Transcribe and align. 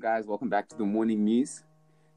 Guys, 0.00 0.26
welcome 0.26 0.48
back 0.48 0.66
to 0.66 0.78
the 0.78 0.84
Morning 0.84 1.26
News. 1.26 1.62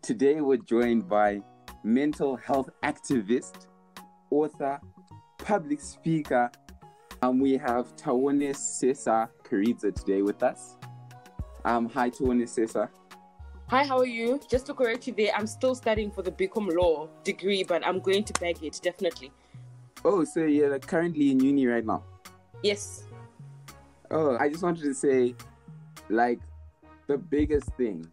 Today 0.02 0.40
we're 0.40 0.56
joined 0.56 1.10
by 1.10 1.42
mental 1.84 2.38
health 2.38 2.70
activist, 2.82 3.68
author, 4.30 4.80
public 5.40 5.82
speaker. 5.82 6.50
Um, 7.22 7.42
we 7.42 7.58
have 7.58 7.94
Taonesesa 7.98 9.28
Karidza 9.44 9.94
today 9.94 10.22
with 10.22 10.42
us. 10.44 10.78
Um, 11.66 11.90
hi, 11.90 12.10
Taone 12.10 12.44
Sesa. 12.44 12.88
Hi, 13.68 13.84
how 13.84 13.98
are 13.98 14.06
you? 14.06 14.40
Just 14.50 14.66
to 14.68 14.74
correct 14.74 15.06
you 15.08 15.14
there, 15.14 15.34
I'm 15.36 15.46
still 15.46 15.76
studying 15.76 16.10
for 16.10 16.22
the 16.22 16.32
BCom 16.32 16.74
Law 16.74 17.10
degree, 17.26 17.66
but 17.66 17.86
I'm 17.86 18.00
going 18.00 18.24
to 18.24 18.34
bag 18.40 18.64
it, 18.64 18.80
definitely. 18.82 19.34
Oh, 20.06 20.24
so 20.24 20.46
you're 20.46 20.80
currently 20.80 21.32
in 21.32 21.42
uni 21.42 21.68
right 21.68 21.86
now? 21.86 22.06
Yes. 22.62 23.04
Oh, 24.10 24.38
I 24.38 24.48
just 24.48 24.64
wanted 24.64 24.84
to 24.84 24.94
say, 24.94 25.36
like, 26.10 26.40
the 27.08 27.18
biggest 27.18 27.70
thing 27.76 28.06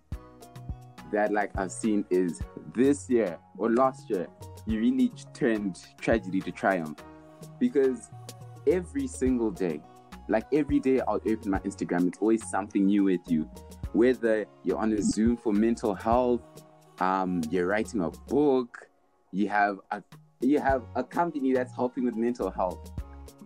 that 1.13 1.33
like 1.33 1.51
I've 1.57 1.73
seen 1.73 2.05
is 2.11 2.41
this 2.75 3.09
year 3.11 3.39
or 3.59 3.71
last 3.71 4.09
year, 4.11 4.29
you 4.67 4.79
really 4.81 5.13
turned 5.35 5.79
tragedy 6.01 6.41
to 6.43 6.53
triumph 6.53 6.99
because 7.59 8.11
every 8.67 9.07
single 9.07 9.51
day, 9.51 9.81
like 10.29 10.45
every 10.53 10.79
day 10.79 11.01
I'll 11.01 11.21
open 11.27 11.51
my 11.51 11.59
Instagram, 11.61 12.07
it's 12.09 12.19
always 12.19 12.49
something 12.49 12.87
new 12.87 13.05
with 13.05 13.21
you. 13.27 13.51
Whether 13.93 14.47
you're 14.63 14.79
on 14.79 14.93
a 14.93 15.03
Zoom 15.03 15.37
for 15.37 15.53
mental 15.53 15.95
health, 15.95 16.43
um, 17.01 17.43
you're 17.51 17.67
writing 17.67 18.03
a 18.03 18.11
book, 18.11 18.89
you 19.33 19.49
have 19.49 19.81
a 19.91 20.03
you 20.41 20.59
have 20.59 20.83
a 20.95 21.05
company 21.05 21.53
that's 21.53 21.75
helping 21.75 22.05
with 22.05 22.17
mental 22.17 22.51
health. 22.51 22.91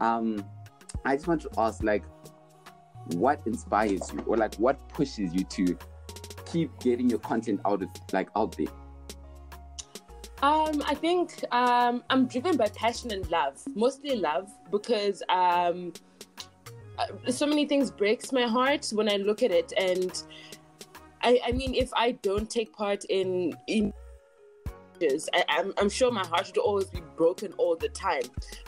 Um, 0.01 0.45
I 1.05 1.17
just 1.17 1.27
want 1.27 1.43
to 1.43 1.51
ask, 1.59 1.83
like, 1.83 2.05
what 3.13 3.41
inspires 3.47 4.13
you 4.13 4.21
or 4.27 4.37
like 4.37 4.55
what 4.57 4.89
pushes 4.89 5.35
you 5.35 5.45
to 5.45 5.77
keep 6.47 6.79
getting 6.81 7.11
your 7.11 7.19
content 7.19 7.61
out 7.65 7.83
of 7.83 7.89
like 8.13 8.29
out 8.37 8.57
there? 8.57 8.67
Um, 10.43 10.83
I 10.87 10.95
think 10.95 11.43
um, 11.53 12.03
I'm 12.11 12.27
driven 12.27 12.57
by 12.57 12.69
passion 12.69 13.13
and 13.13 13.29
love, 13.31 13.63
mostly 13.75 14.17
love, 14.17 14.51
because 14.71 15.23
um, 15.31 15.93
uh, 16.99 17.31
so 17.31 17.47
many 17.47 17.67
things 17.67 17.91
breaks 17.91 18.31
my 18.31 18.43
heart 18.43 18.91
when 18.93 19.09
I 19.09 19.17
look 19.17 19.43
at 19.43 19.51
it, 19.51 19.73
and 19.79 20.23
I, 21.23 21.41
I 21.47 21.53
mean, 21.53 21.75
if 21.75 21.91
I 21.95 22.13
don't 22.13 22.51
take 22.51 22.75
part 22.75 23.05
in 23.07 23.55
in 23.69 23.93
I, 25.33 25.45
I'm, 25.49 25.73
I'm 25.79 25.89
sure 25.89 26.11
my 26.11 26.27
heart 26.27 26.47
would 26.47 26.59
always 26.59 26.87
be 26.87 27.01
broken 27.17 27.53
all 27.59 27.77
the 27.77 27.89
time 27.89 28.23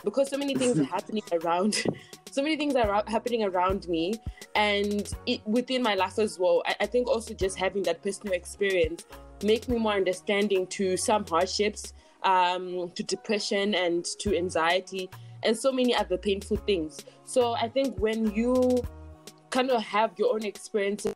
because 0.05 0.31
so 0.31 0.37
many 0.37 0.55
things 0.61 0.79
are 0.79 0.85
happening 0.85 1.23
around 1.33 1.85
so 2.31 2.43
many 2.43 2.57
things 2.57 2.77
are 2.77 3.03
happening 3.07 3.45
around 3.45 3.89
me 3.89 4.15
and 4.55 5.15
it, 5.27 5.47
within 5.47 5.83
my 5.83 5.95
life 5.95 6.19
as 6.19 6.39
well. 6.39 6.63
I, 6.67 6.77
I 6.81 6.87
think 6.87 7.09
also 7.09 7.33
just 7.33 7.59
having 7.59 7.83
that 7.85 8.03
personal 8.03 8.35
experience 8.35 9.07
make 9.43 9.69
me 9.69 9.79
more 9.79 9.93
understanding 9.93 10.67
to 10.69 10.97
some 10.97 11.27
hardships 11.27 11.95
um, 12.25 12.91
to 12.95 13.03
depression 13.03 13.75
and 13.75 14.05
to 14.21 14.37
anxiety 14.37 15.09
and 15.45 15.57
so 15.57 15.73
many 15.73 15.95
other 15.95 16.19
painful 16.19 16.57
things. 16.59 17.05
So 17.25 17.53
i 17.53 17.69
think 17.69 17.99
when 17.99 18.31
you 18.33 18.83
kind 19.51 19.71
of 19.71 19.83
have 19.83 20.19
your 20.19 20.35
own 20.35 20.45
experience 20.45 21.07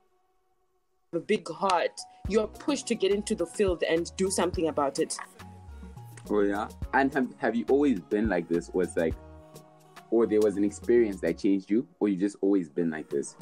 a 1.12 1.18
big 1.18 1.48
heart 1.48 2.00
you're 2.31 2.47
pushed 2.47 2.86
to 2.89 2.95
get 2.95 3.12
into 3.12 3.34
the 3.34 3.47
field 3.47 3.83
and 3.83 4.11
do 4.17 4.31
something 4.31 4.69
about 4.69 4.98
it. 4.98 5.17
Oh 6.28 6.42
yeah. 6.42 6.69
And 6.95 7.12
have, 7.14 7.28
have 7.39 7.56
you 7.56 7.64
always 7.69 8.00
been 8.00 8.28
like 8.28 8.48
this? 8.48 8.70
Or 8.73 8.84
it's 8.84 8.97
like 8.97 9.14
or 10.11 10.27
there 10.27 10.41
was 10.41 10.56
an 10.56 10.64
experience 10.64 11.20
that 11.20 11.39
changed 11.39 11.70
you 11.70 11.86
or 11.98 12.08
you 12.08 12.17
just 12.17 12.36
always 12.41 12.69
been 12.69 12.91
like 12.91 13.08
this? 13.08 13.36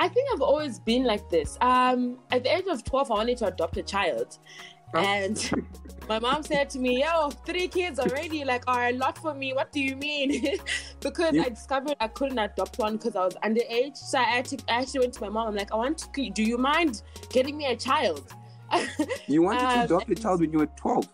I 0.00 0.08
think 0.08 0.28
i've 0.32 0.40
always 0.40 0.78
been 0.78 1.04
like 1.04 1.28
this. 1.30 1.58
Um 1.60 2.18
at 2.30 2.44
the 2.44 2.56
age 2.56 2.66
of 2.68 2.84
12 2.84 3.10
i 3.10 3.14
wanted 3.14 3.38
to 3.38 3.46
adopt 3.46 3.76
a 3.76 3.82
child. 3.82 4.38
And 4.94 5.66
my 6.08 6.18
mom 6.18 6.42
said 6.42 6.70
to 6.70 6.78
me 6.78 7.02
yo 7.02 7.30
three 7.30 7.68
kids 7.68 7.98
already 7.98 8.44
like 8.44 8.64
are 8.66 8.88
a 8.88 8.92
lot 8.92 9.18
for 9.18 9.34
me. 9.34 9.52
What 9.52 9.72
do 9.72 9.80
you 9.80 9.96
mean? 9.96 10.58
Because 11.00 11.38
i 11.38 11.48
discovered 11.48 11.96
i 12.00 12.08
couldn't 12.08 12.38
adopt 12.38 12.78
one 12.78 12.96
because 12.96 13.14
i 13.14 13.24
was 13.24 13.34
underage. 13.44 13.96
So 13.96 14.18
I, 14.18 14.42
to, 14.42 14.58
I, 14.68 14.80
actually 14.80 15.00
went 15.00 15.14
to 15.14 15.20
my 15.22 15.28
mom. 15.28 15.48
I'm 15.48 15.54
like 15.54 15.72
i 15.72 15.76
want 15.76 15.98
to 15.98 16.30
do 16.30 16.42
you 16.42 16.58
mind 16.58 17.02
getting 17.30 17.56
me 17.56 17.66
a 17.66 17.76
child? 17.76 18.32
You 19.26 19.42
wanted 19.42 19.64
um, 19.64 19.72
to 19.72 19.84
adopt 19.84 20.10
a 20.10 20.14
child 20.14 20.40
when 20.40 20.52
you 20.52 20.58
were 20.58 20.66
12 20.66 21.08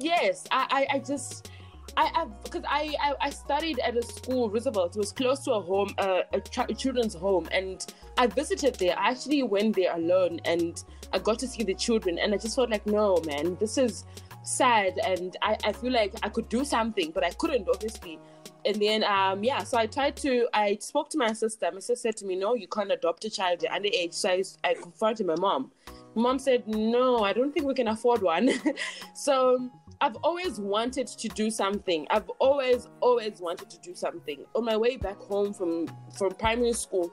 yes 0.00 0.46
i, 0.50 0.86
I, 0.90 0.96
I 0.96 0.98
just 0.98 1.49
I 1.96 2.26
because 2.42 2.64
I, 2.68 2.94
I, 3.00 3.14
I 3.20 3.30
studied 3.30 3.78
at 3.80 3.96
a 3.96 4.02
school 4.02 4.50
Roosevelt. 4.50 4.96
It 4.96 4.98
was 4.98 5.12
close 5.12 5.40
to 5.44 5.52
a 5.52 5.60
home, 5.60 5.94
uh, 5.98 6.22
a, 6.32 6.42
a, 6.68 6.74
children's 6.74 7.14
home, 7.14 7.48
and 7.52 7.84
I 8.18 8.26
visited 8.26 8.76
there. 8.76 8.98
I 8.98 9.10
actually 9.10 9.42
went 9.42 9.76
there 9.76 9.94
alone, 9.94 10.40
and 10.44 10.82
I 11.12 11.18
got 11.18 11.38
to 11.40 11.48
see 11.48 11.62
the 11.62 11.74
children, 11.74 12.18
and 12.18 12.34
I 12.34 12.38
just 12.38 12.56
felt 12.56 12.70
like, 12.70 12.86
no, 12.86 13.20
man, 13.26 13.56
this 13.60 13.78
is 13.78 14.04
sad, 14.42 14.98
and 15.04 15.36
I, 15.42 15.56
I 15.64 15.72
feel 15.72 15.92
like 15.92 16.14
I 16.22 16.28
could 16.28 16.48
do 16.48 16.64
something, 16.64 17.10
but 17.12 17.24
I 17.24 17.30
couldn't, 17.30 17.68
obviously. 17.68 18.18
And 18.64 18.76
then, 18.76 19.04
um, 19.04 19.42
yeah, 19.42 19.62
so 19.64 19.78
I 19.78 19.86
tried 19.86 20.16
to. 20.18 20.46
I 20.52 20.76
spoke 20.80 21.08
to 21.10 21.18
my 21.18 21.32
sister. 21.32 21.70
My 21.72 21.80
sister 21.80 21.96
said 21.96 22.16
to 22.18 22.26
me, 22.26 22.36
"No, 22.36 22.54
you 22.54 22.68
can't 22.68 22.92
adopt 22.92 23.24
a 23.24 23.30
child. 23.30 23.62
You're 23.62 23.72
underage." 23.72 24.12
So 24.14 24.28
I, 24.28 24.42
I 24.64 24.74
confronted 24.74 25.26
my 25.26 25.36
mom. 25.36 25.72
Mom 26.14 26.38
said, 26.38 26.68
"No, 26.68 27.20
I 27.20 27.32
don't 27.32 27.52
think 27.52 27.66
we 27.66 27.72
can 27.72 27.88
afford 27.88 28.20
one." 28.22 28.50
so 29.14 29.70
I've 30.00 30.16
always 30.16 30.58
wanted 30.58 31.06
to 31.06 31.28
do 31.28 31.50
something. 31.50 32.06
I've 32.10 32.28
always, 32.38 32.88
always 33.00 33.40
wanted 33.40 33.68
to 33.70 33.78
do 33.80 33.94
something. 33.94 34.44
On 34.54 34.64
my 34.64 34.76
way 34.76 34.96
back 34.96 35.18
home 35.18 35.52
from 35.52 35.88
from 36.16 36.30
primary 36.32 36.72
school, 36.72 37.12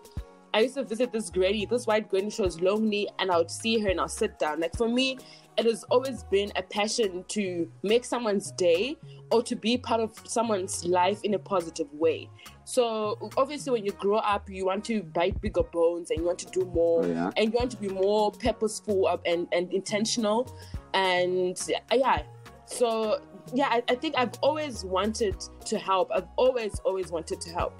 I 0.53 0.61
used 0.61 0.75
to 0.75 0.83
visit 0.83 1.11
this 1.11 1.29
granny, 1.29 1.65
this 1.65 1.85
white 1.85 2.09
granny. 2.09 2.29
She 2.29 2.41
was 2.41 2.61
lonely, 2.61 3.09
and 3.19 3.29
I 3.29 3.37
would 3.37 3.51
see 3.51 3.77
her 3.79 3.89
and 3.89 3.99
I'll 3.99 4.07
sit 4.07 4.39
down. 4.39 4.61
Like 4.61 4.75
for 4.75 4.87
me, 4.87 5.17
it 5.57 5.65
has 5.65 5.83
always 5.85 6.23
been 6.23 6.51
a 6.55 6.61
passion 6.61 7.25
to 7.29 7.69
make 7.83 8.05
someone's 8.05 8.51
day 8.51 8.95
or 9.31 9.43
to 9.43 9.55
be 9.55 9.77
part 9.77 9.99
of 9.99 10.17
someone's 10.25 10.85
life 10.85 11.19
in 11.23 11.33
a 11.33 11.39
positive 11.39 11.91
way. 11.93 12.29
So 12.63 13.17
obviously, 13.35 13.73
when 13.73 13.85
you 13.85 13.91
grow 13.91 14.17
up, 14.17 14.49
you 14.49 14.65
want 14.65 14.85
to 14.85 15.03
bite 15.03 15.41
bigger 15.41 15.63
bones 15.63 16.09
and 16.09 16.19
you 16.19 16.25
want 16.25 16.39
to 16.39 16.49
do 16.51 16.65
more, 16.65 17.03
oh, 17.03 17.07
yeah. 17.07 17.31
and 17.35 17.51
you 17.51 17.57
want 17.57 17.71
to 17.71 17.77
be 17.77 17.89
more 17.89 18.31
purposeful 18.31 19.19
and 19.25 19.47
and 19.51 19.73
intentional. 19.73 20.57
And 20.93 21.59
yeah, 21.91 22.23
so 22.67 23.21
yeah, 23.53 23.69
I, 23.69 23.83
I 23.87 23.95
think 23.95 24.15
I've 24.17 24.33
always 24.41 24.83
wanted 24.83 25.39
to 25.65 25.77
help. 25.79 26.11
I've 26.13 26.27
always, 26.35 26.79
always 26.79 27.11
wanted 27.11 27.41
to 27.41 27.49
help. 27.53 27.73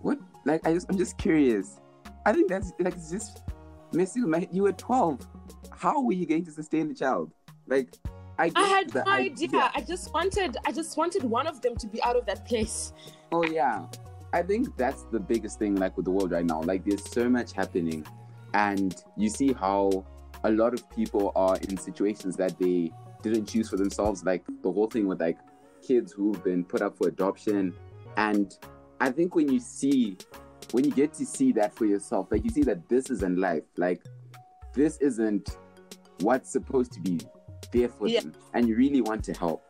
What? 0.00 0.18
Like, 0.44 0.66
I 0.66 0.72
just, 0.72 0.86
I'm 0.88 0.96
just 0.96 1.18
curious. 1.18 1.80
I 2.24 2.32
think 2.32 2.48
that's 2.48 2.72
like 2.78 2.94
it's 2.94 3.10
just 3.10 3.42
missing 3.92 4.30
my. 4.30 4.48
You 4.52 4.62
were 4.62 4.72
12. 4.72 5.26
How 5.70 6.00
were 6.00 6.12
you 6.12 6.26
going 6.26 6.44
to 6.44 6.52
sustain 6.52 6.88
the 6.88 6.94
child? 6.94 7.32
Like, 7.66 7.94
I, 8.38 8.52
I 8.54 8.68
had 8.68 8.94
no 8.94 9.02
idea. 9.06 9.48
idea. 9.48 9.70
I 9.74 9.80
just 9.80 10.14
wanted, 10.14 10.56
I 10.64 10.72
just 10.72 10.96
wanted 10.96 11.24
one 11.24 11.46
of 11.46 11.60
them 11.60 11.76
to 11.76 11.86
be 11.88 12.02
out 12.02 12.16
of 12.16 12.24
that 12.26 12.46
place. 12.46 12.92
Oh 13.32 13.44
yeah, 13.44 13.86
I 14.32 14.42
think 14.42 14.76
that's 14.76 15.02
the 15.04 15.20
biggest 15.20 15.58
thing, 15.58 15.74
like 15.74 15.96
with 15.96 16.04
the 16.04 16.12
world 16.12 16.30
right 16.30 16.46
now. 16.46 16.62
Like, 16.62 16.84
there's 16.84 17.04
so 17.10 17.28
much 17.28 17.52
happening, 17.52 18.06
and 18.54 18.94
you 19.16 19.28
see 19.28 19.52
how 19.52 20.04
a 20.44 20.50
lot 20.52 20.72
of 20.72 20.88
people 20.90 21.32
are 21.34 21.56
in 21.56 21.76
situations 21.76 22.36
that 22.36 22.56
they 22.60 22.92
didn't 23.22 23.46
choose 23.46 23.68
for 23.68 23.76
themselves, 23.76 24.24
like 24.24 24.44
the 24.62 24.70
whole 24.70 24.86
thing 24.86 25.06
with 25.06 25.20
like 25.20 25.38
kids 25.82 26.12
who've 26.12 26.42
been 26.44 26.64
put 26.64 26.82
up 26.82 26.96
for 26.96 27.08
adoption. 27.08 27.74
And 28.16 28.56
I 29.00 29.10
think 29.10 29.34
when 29.34 29.50
you 29.52 29.60
see, 29.60 30.16
when 30.72 30.84
you 30.84 30.90
get 30.90 31.14
to 31.14 31.26
see 31.26 31.52
that 31.52 31.74
for 31.74 31.86
yourself, 31.86 32.28
like 32.30 32.44
you 32.44 32.50
see 32.50 32.62
that 32.62 32.88
this 32.88 33.10
isn't 33.10 33.38
life, 33.38 33.64
like 33.76 34.02
this 34.74 34.98
isn't 34.98 35.56
what's 36.20 36.50
supposed 36.50 36.92
to 36.92 37.00
be 37.00 37.20
there 37.72 37.88
for 37.88 38.08
yeah. 38.08 38.20
them, 38.20 38.34
and 38.54 38.68
you 38.68 38.76
really 38.76 39.00
want 39.00 39.24
to 39.24 39.32
help. 39.32 39.62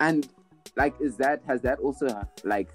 And 0.00 0.28
like, 0.76 0.94
is 1.00 1.16
that 1.16 1.42
has 1.46 1.60
that 1.62 1.78
also 1.80 2.26
like 2.44 2.68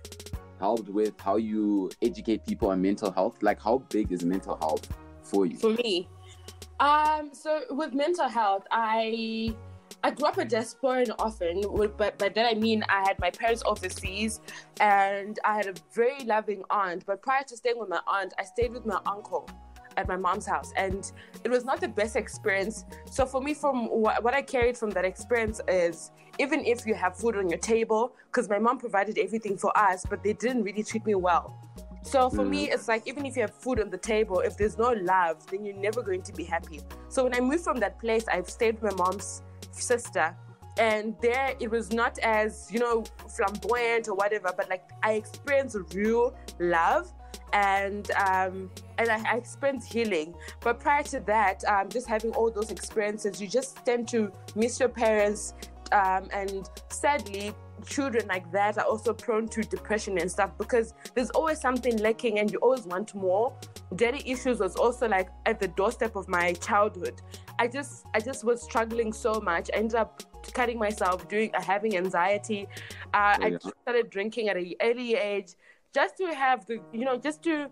helped 0.60 0.90
with 0.90 1.14
how 1.20 1.38
you 1.38 1.90
educate 2.02 2.46
people 2.46 2.70
on 2.70 2.82
mental 2.82 3.12
health? 3.12 3.42
Like, 3.42 3.62
how 3.62 3.80
big 3.90 4.12
is 4.12 4.24
mental 4.24 4.58
health 4.58 4.88
for 5.24 5.46
you? 5.46 5.58
For 5.58 5.72
me, 5.72 6.08
um, 6.80 7.30
so 7.34 7.64
with 7.70 7.94
mental 7.94 8.28
health, 8.28 8.66
I 8.72 9.54
I 10.04 10.12
grew 10.12 10.28
up 10.28 10.38
a 10.38 10.42
and 10.44 11.14
orphan, 11.20 11.62
but 11.98 12.18
by 12.18 12.30
that 12.30 12.46
I 12.46 12.54
mean 12.54 12.84
I 12.88 13.00
had 13.00 13.20
my 13.20 13.32
parents 13.32 13.64
overseas, 13.66 14.40
and 14.80 15.38
I 15.44 15.56
had 15.56 15.68
a 15.68 15.74
very 15.94 16.24
loving 16.24 16.64
aunt. 16.70 17.06
But 17.06 17.22
prior 17.22 17.44
to 17.44 17.58
staying 17.58 17.80
with 17.80 17.90
my 17.90 18.00
aunt, 18.08 18.34
I 18.40 18.44
stayed 18.44 18.72
with 18.72 18.86
my 18.86 19.00
uncle 19.06 19.50
at 19.98 20.08
my 20.08 20.16
mom's 20.16 20.46
house, 20.46 20.72
and 20.78 21.12
it 21.44 21.52
was 21.52 21.66
not 21.66 21.82
the 21.82 21.90
best 21.90 22.16
experience. 22.16 22.86
So 23.12 23.26
for 23.26 23.42
me, 23.42 23.54
from 23.54 23.88
what, 23.88 24.24
what 24.24 24.34
I 24.34 24.42
carried 24.42 24.78
from 24.78 24.92
that 24.92 25.04
experience 25.04 25.60
is 25.68 26.12
even 26.40 26.64
if 26.64 26.88
you 26.88 26.96
have 26.96 27.18
food 27.18 27.36
on 27.36 27.50
your 27.50 27.60
table, 27.60 28.14
because 28.32 28.50
my 28.50 28.58
mom 28.58 28.78
provided 28.78 29.18
everything 29.18 29.58
for 29.58 29.78
us, 29.78 30.06
but 30.10 30.24
they 30.24 30.32
didn't 30.32 30.64
really 30.64 30.84
treat 30.84 31.06
me 31.06 31.16
well. 31.16 31.54
So 32.02 32.30
for 32.30 32.44
mm. 32.44 32.50
me, 32.50 32.72
it's 32.72 32.88
like 32.88 33.08
even 33.08 33.26
if 33.26 33.36
you 33.36 33.42
have 33.42 33.54
food 33.54 33.80
on 33.80 33.90
the 33.90 33.98
table, 33.98 34.40
if 34.40 34.58
there's 34.58 34.78
no 34.78 34.92
love, 34.92 35.46
then 35.52 35.66
you're 35.66 35.76
never 35.76 36.02
going 36.02 36.22
to 36.24 36.34
be 36.34 36.44
happy. 36.44 36.82
So 37.10 37.24
when 37.24 37.34
I 37.36 37.40
moved 37.40 37.64
from 37.64 37.80
that 37.80 38.00
place, 38.00 38.26
I've 38.28 38.50
stayed 38.50 38.82
with 38.82 38.92
my 38.92 39.04
mom's 39.04 39.44
sister. 39.72 40.36
And 40.78 41.16
there 41.22 41.56
it 41.60 41.70
was 41.70 41.92
not 41.92 42.18
as, 42.20 42.70
you 42.72 42.80
know, 42.80 43.04
flamboyant 43.28 44.08
or 44.08 44.16
whatever, 44.16 44.54
but 44.56 44.70
like 44.70 44.90
I 45.04 45.14
experienced 45.14 45.76
real 45.94 46.36
love 46.60 47.12
and 47.54 48.12
um, 48.12 48.70
and 48.98 49.10
I, 49.10 49.34
I 49.34 49.38
experienced 49.38 49.92
healing. 49.92 50.36
But 50.62 50.80
prior 50.80 51.04
to 51.04 51.20
that, 51.22 51.64
um, 51.66 51.90
just 51.90 52.08
having 52.08 52.32
all 52.32 52.50
those 52.50 52.72
experiences, 52.72 53.42
you 53.42 53.48
just 53.48 53.84
tend 53.86 54.08
to 54.10 54.32
miss 54.56 54.80
your 54.80 54.90
parents, 54.90 55.54
um, 55.92 56.30
and 56.32 56.70
sadly, 56.90 57.54
children 57.86 58.28
like 58.28 58.52
that 58.52 58.78
are 58.78 58.86
also 58.86 59.14
prone 59.14 59.48
to 59.50 59.62
depression 59.62 60.18
and 60.18 60.30
stuff 60.30 60.58
because 60.58 60.94
there's 61.16 61.30
always 61.32 61.60
something 61.60 61.98
lacking 61.98 62.40
and 62.40 62.52
you 62.52 62.60
always 62.60 62.86
want 62.86 63.14
more. 63.16 63.54
Daddy 63.96 64.24
issues 64.26 64.60
was 64.60 64.76
also 64.76 65.08
like 65.08 65.30
at 65.46 65.60
the 65.60 65.68
doorstep 65.68 66.16
of 66.16 66.28
my 66.28 66.54
childhood. 66.54 67.22
I 67.58 67.68
just 67.68 68.06
I 68.14 68.20
just 68.20 68.44
was 68.44 68.62
struggling 68.62 69.12
so 69.14 69.42
much. 69.42 69.70
I 69.74 69.78
ended 69.78 69.96
up 69.96 70.24
cutting 70.54 70.80
myself, 70.80 71.28
doing 71.28 71.52
uh, 71.56 71.62
having 71.62 71.98
anxiety. 71.98 72.68
Uh, 73.14 73.38
yeah. 73.40 73.58
I 73.64 73.72
started 73.82 74.10
drinking 74.10 74.50
at 74.50 74.58
an 74.58 74.74
early 74.82 75.16
age 75.16 75.56
just 75.94 76.18
to 76.18 76.34
have 76.34 76.66
the 76.66 76.80
you 76.94 77.06
know 77.06 77.18
just 77.18 77.44
to 77.44 77.70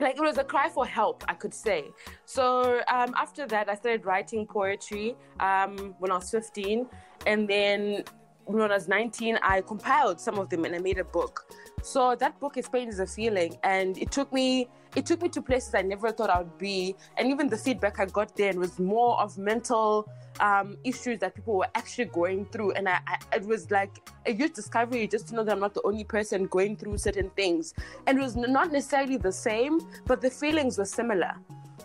like 0.00 0.16
it 0.16 0.20
was 0.20 0.38
a 0.38 0.44
cry 0.44 0.68
for 0.68 0.86
help 0.86 1.22
i 1.28 1.34
could 1.34 1.52
say 1.52 1.84
so 2.24 2.80
um, 2.88 3.14
after 3.16 3.46
that 3.46 3.68
i 3.68 3.74
started 3.74 4.04
writing 4.06 4.46
poetry 4.46 5.14
um, 5.40 5.94
when 5.98 6.10
i 6.10 6.14
was 6.14 6.30
15 6.30 6.86
and 7.26 7.48
then 7.48 8.02
when 8.52 8.70
I 8.70 8.74
was 8.74 8.88
19, 8.88 9.38
I 9.42 9.60
compiled 9.60 10.20
some 10.20 10.38
of 10.38 10.48
them 10.48 10.64
and 10.64 10.74
I 10.74 10.78
made 10.78 10.98
a 10.98 11.04
book. 11.04 11.46
So 11.82 12.14
that 12.16 12.38
book 12.40 12.56
is 12.56 12.68
Pain 12.68 12.88
is 12.88 13.00
a 13.00 13.06
Feeling. 13.06 13.56
And 13.62 13.96
it 13.98 14.10
took 14.10 14.32
me 14.32 14.68
it 14.96 15.06
took 15.06 15.22
me 15.22 15.28
to 15.28 15.40
places 15.40 15.72
I 15.74 15.82
never 15.82 16.10
thought 16.10 16.30
I 16.30 16.38
would 16.38 16.58
be. 16.58 16.96
And 17.16 17.28
even 17.28 17.48
the 17.48 17.56
feedback 17.56 18.00
I 18.00 18.06
got 18.06 18.34
then 18.36 18.58
was 18.58 18.78
more 18.80 19.20
of 19.20 19.38
mental 19.38 20.10
um, 20.40 20.76
issues 20.82 21.20
that 21.20 21.34
people 21.34 21.56
were 21.56 21.68
actually 21.76 22.06
going 22.06 22.46
through. 22.46 22.72
And 22.72 22.88
I, 22.88 22.98
I, 23.06 23.36
it 23.36 23.46
was 23.46 23.70
like 23.70 24.10
a 24.26 24.32
huge 24.32 24.54
discovery 24.54 25.06
just 25.06 25.28
to 25.28 25.36
know 25.36 25.44
that 25.44 25.52
I'm 25.52 25.60
not 25.60 25.74
the 25.74 25.82
only 25.82 26.02
person 26.02 26.46
going 26.46 26.76
through 26.76 26.98
certain 26.98 27.30
things. 27.30 27.72
And 28.08 28.18
it 28.18 28.20
was 28.20 28.34
not 28.34 28.72
necessarily 28.72 29.16
the 29.16 29.32
same, 29.32 29.80
but 30.06 30.20
the 30.20 30.30
feelings 30.30 30.76
were 30.76 30.84
similar 30.84 31.34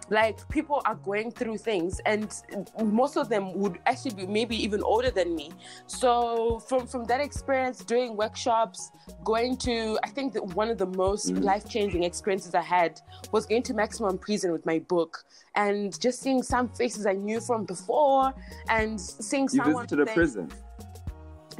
like 0.09 0.47
people 0.49 0.81
are 0.85 0.95
going 0.95 1.31
through 1.31 1.57
things 1.57 1.99
and 2.05 2.41
most 2.83 3.17
of 3.17 3.29
them 3.29 3.53
would 3.53 3.79
actually 3.85 4.13
be 4.13 4.27
maybe 4.27 4.55
even 4.55 4.81
older 4.83 5.11
than 5.11 5.35
me. 5.35 5.51
So 5.87 6.59
from 6.59 6.87
from 6.87 7.05
that 7.05 7.21
experience 7.21 7.83
doing 7.83 8.15
workshops 8.15 8.91
going 9.23 9.57
to 9.57 9.97
i 10.03 10.07
think 10.07 10.33
that 10.33 10.43
one 10.55 10.69
of 10.69 10.77
the 10.77 10.85
most 10.85 11.31
mm-hmm. 11.31 11.43
life-changing 11.43 12.03
experiences 12.03 12.55
i 12.55 12.61
had 12.61 12.99
was 13.31 13.45
going 13.45 13.63
to 13.63 13.73
maximum 13.73 14.17
prison 14.17 14.51
with 14.51 14.65
my 14.65 14.79
book 14.79 15.23
and 15.55 15.99
just 15.99 16.21
seeing 16.21 16.41
some 16.41 16.69
faces 16.69 17.05
i 17.05 17.13
knew 17.13 17.39
from 17.39 17.65
before 17.65 18.33
and 18.69 18.99
seeing 18.99 19.43
you 19.43 19.63
someone 19.63 19.87
to 19.87 19.95
the 19.95 20.05
prison. 20.05 20.49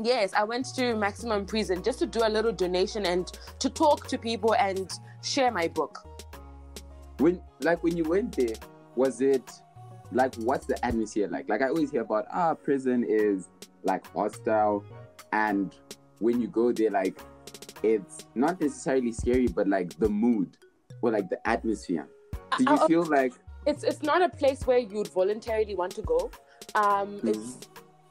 Yes, 0.01 0.33
I 0.33 0.43
went 0.43 0.65
to 0.75 0.93
Maximum 0.95 1.45
Prison 1.45 1.81
just 1.81 1.99
to 1.99 2.05
do 2.05 2.19
a 2.25 2.27
little 2.27 2.51
donation 2.51 3.05
and 3.05 3.27
to 3.59 3.69
talk 3.69 4.07
to 4.07 4.17
people 4.17 4.53
and 4.55 4.91
share 5.23 5.51
my 5.51 5.69
book 5.69 6.05
when 7.17 7.41
like 7.61 7.83
when 7.83 7.95
you 7.95 8.03
went 8.03 8.35
there 8.35 8.55
was 8.95 9.21
it 9.21 9.51
like 10.11 10.35
what's 10.35 10.65
the 10.65 10.85
atmosphere 10.85 11.27
like? 11.27 11.49
Like 11.49 11.61
i 11.61 11.67
always 11.67 11.91
hear 11.91 12.01
about 12.01 12.25
ah 12.31 12.53
prison 12.53 13.05
is 13.07 13.49
like 13.83 14.05
hostile 14.13 14.83
and 15.33 15.75
when 16.19 16.41
you 16.41 16.47
go 16.47 16.71
there 16.71 16.91
like 16.91 17.19
it's 17.83 18.25
not 18.35 18.59
necessarily 18.61 19.11
scary 19.11 19.47
but 19.47 19.67
like 19.67 19.97
the 19.99 20.09
mood 20.09 20.57
or 21.01 21.11
like 21.11 21.29
the 21.29 21.47
atmosphere. 21.47 22.07
Do 22.57 22.63
you 22.63 22.69
uh, 22.69 22.87
feel 22.87 23.03
like 23.03 23.33
it's 23.65 23.83
it's 23.83 24.03
not 24.03 24.21
a 24.21 24.29
place 24.29 24.65
where 24.65 24.77
you'd 24.77 25.07
voluntarily 25.09 25.75
want 25.75 25.93
to 25.95 26.01
go. 26.01 26.31
Um 26.75 27.17
mm-hmm. 27.17 27.27
it's 27.29 27.57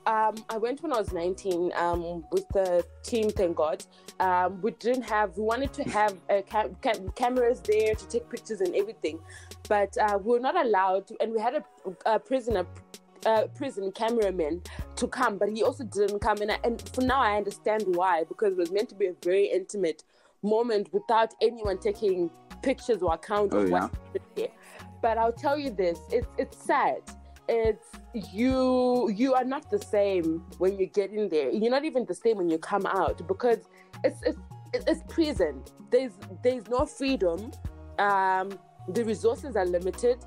um, 0.07 0.35
I 0.51 0.59
went 0.59 0.83
when 0.83 0.93
I 0.93 0.99
was 0.99 1.13
19 1.13 1.73
um, 1.77 2.25
with 2.31 2.47
the 2.49 2.85
team, 3.03 3.31
thank 3.31 3.57
God. 3.57 3.85
Um, 4.21 4.61
we 4.61 4.73
didn't 4.73 5.03
have, 5.03 5.37
we 5.37 5.45
wanted 5.45 5.73
to 5.75 5.85
have 5.85 6.17
uh, 6.31 6.43
cam- 6.43 6.77
cam- 6.83 7.11
cameras 7.13 7.61
there 7.61 7.95
to 7.95 8.09
take 8.09 8.29
pictures 8.29 8.61
and 8.61 8.75
everything, 8.75 9.19
but 9.69 9.97
uh, 9.99 10.19
we 10.23 10.33
were 10.33 10.41
not 10.41 10.57
allowed, 10.63 11.07
to, 11.09 11.17
and 11.21 11.33
we 11.33 11.41
had 11.41 11.55
a, 11.55 11.65
a 12.07 12.19
prisoner. 12.19 12.67
Uh, 13.27 13.47
prison 13.57 13.91
cameraman 13.91 14.61
to 14.97 15.09
come, 15.09 15.39
but 15.39 15.49
he 15.49 15.63
also 15.63 15.83
didn't 15.83 16.19
come. 16.19 16.37
And, 16.43 16.53
I, 16.53 16.59
and 16.63 16.87
for 16.91 17.01
now, 17.01 17.23
I 17.23 17.39
understand 17.39 17.85
why 17.87 18.25
because 18.25 18.53
it 18.53 18.59
was 18.59 18.71
meant 18.71 18.91
to 18.91 18.95
be 18.95 19.07
a 19.07 19.15
very 19.23 19.47
intimate 19.47 20.05
moment 20.43 20.93
without 20.93 21.33
anyone 21.41 21.79
taking 21.79 22.29
pictures 22.63 23.01
or 23.01 23.15
account 23.15 23.55
oh, 23.55 23.61
of 23.61 23.71
yeah? 23.71 23.73
what 23.73 23.83
happened 23.83 24.25
here. 24.37 24.49
But 25.01 25.17
I'll 25.17 25.33
tell 25.33 25.59
you 25.59 25.71
this: 25.71 25.99
it's 26.11 26.27
it's 26.37 26.63
sad 26.63 27.01
it's 27.49 27.87
you 28.15 29.11
you 29.11 29.35
are 29.35 29.45
not 29.45 29.71
the 29.71 29.79
same 29.79 30.45
when 30.59 30.79
you 30.79 30.87
get 30.87 31.11
in 31.11 31.29
there. 31.29 31.51
You're 31.51 31.71
not 31.71 31.85
even 31.85 32.05
the 32.07 32.15
same 32.15 32.39
when 32.39 32.49
you 32.49 32.59
come 32.59 32.87
out 32.87 33.27
because 33.29 33.59
it's 34.03 34.21
it's 34.23 34.39
it's 34.73 35.03
prison. 35.13 35.63
There's 35.91 36.13
there's 36.43 36.69
no 36.69 36.87
freedom. 36.87 37.53
Um 37.99 38.59
the 38.89 39.05
resources 39.05 39.57
are 39.57 39.67
limited. 39.67 40.19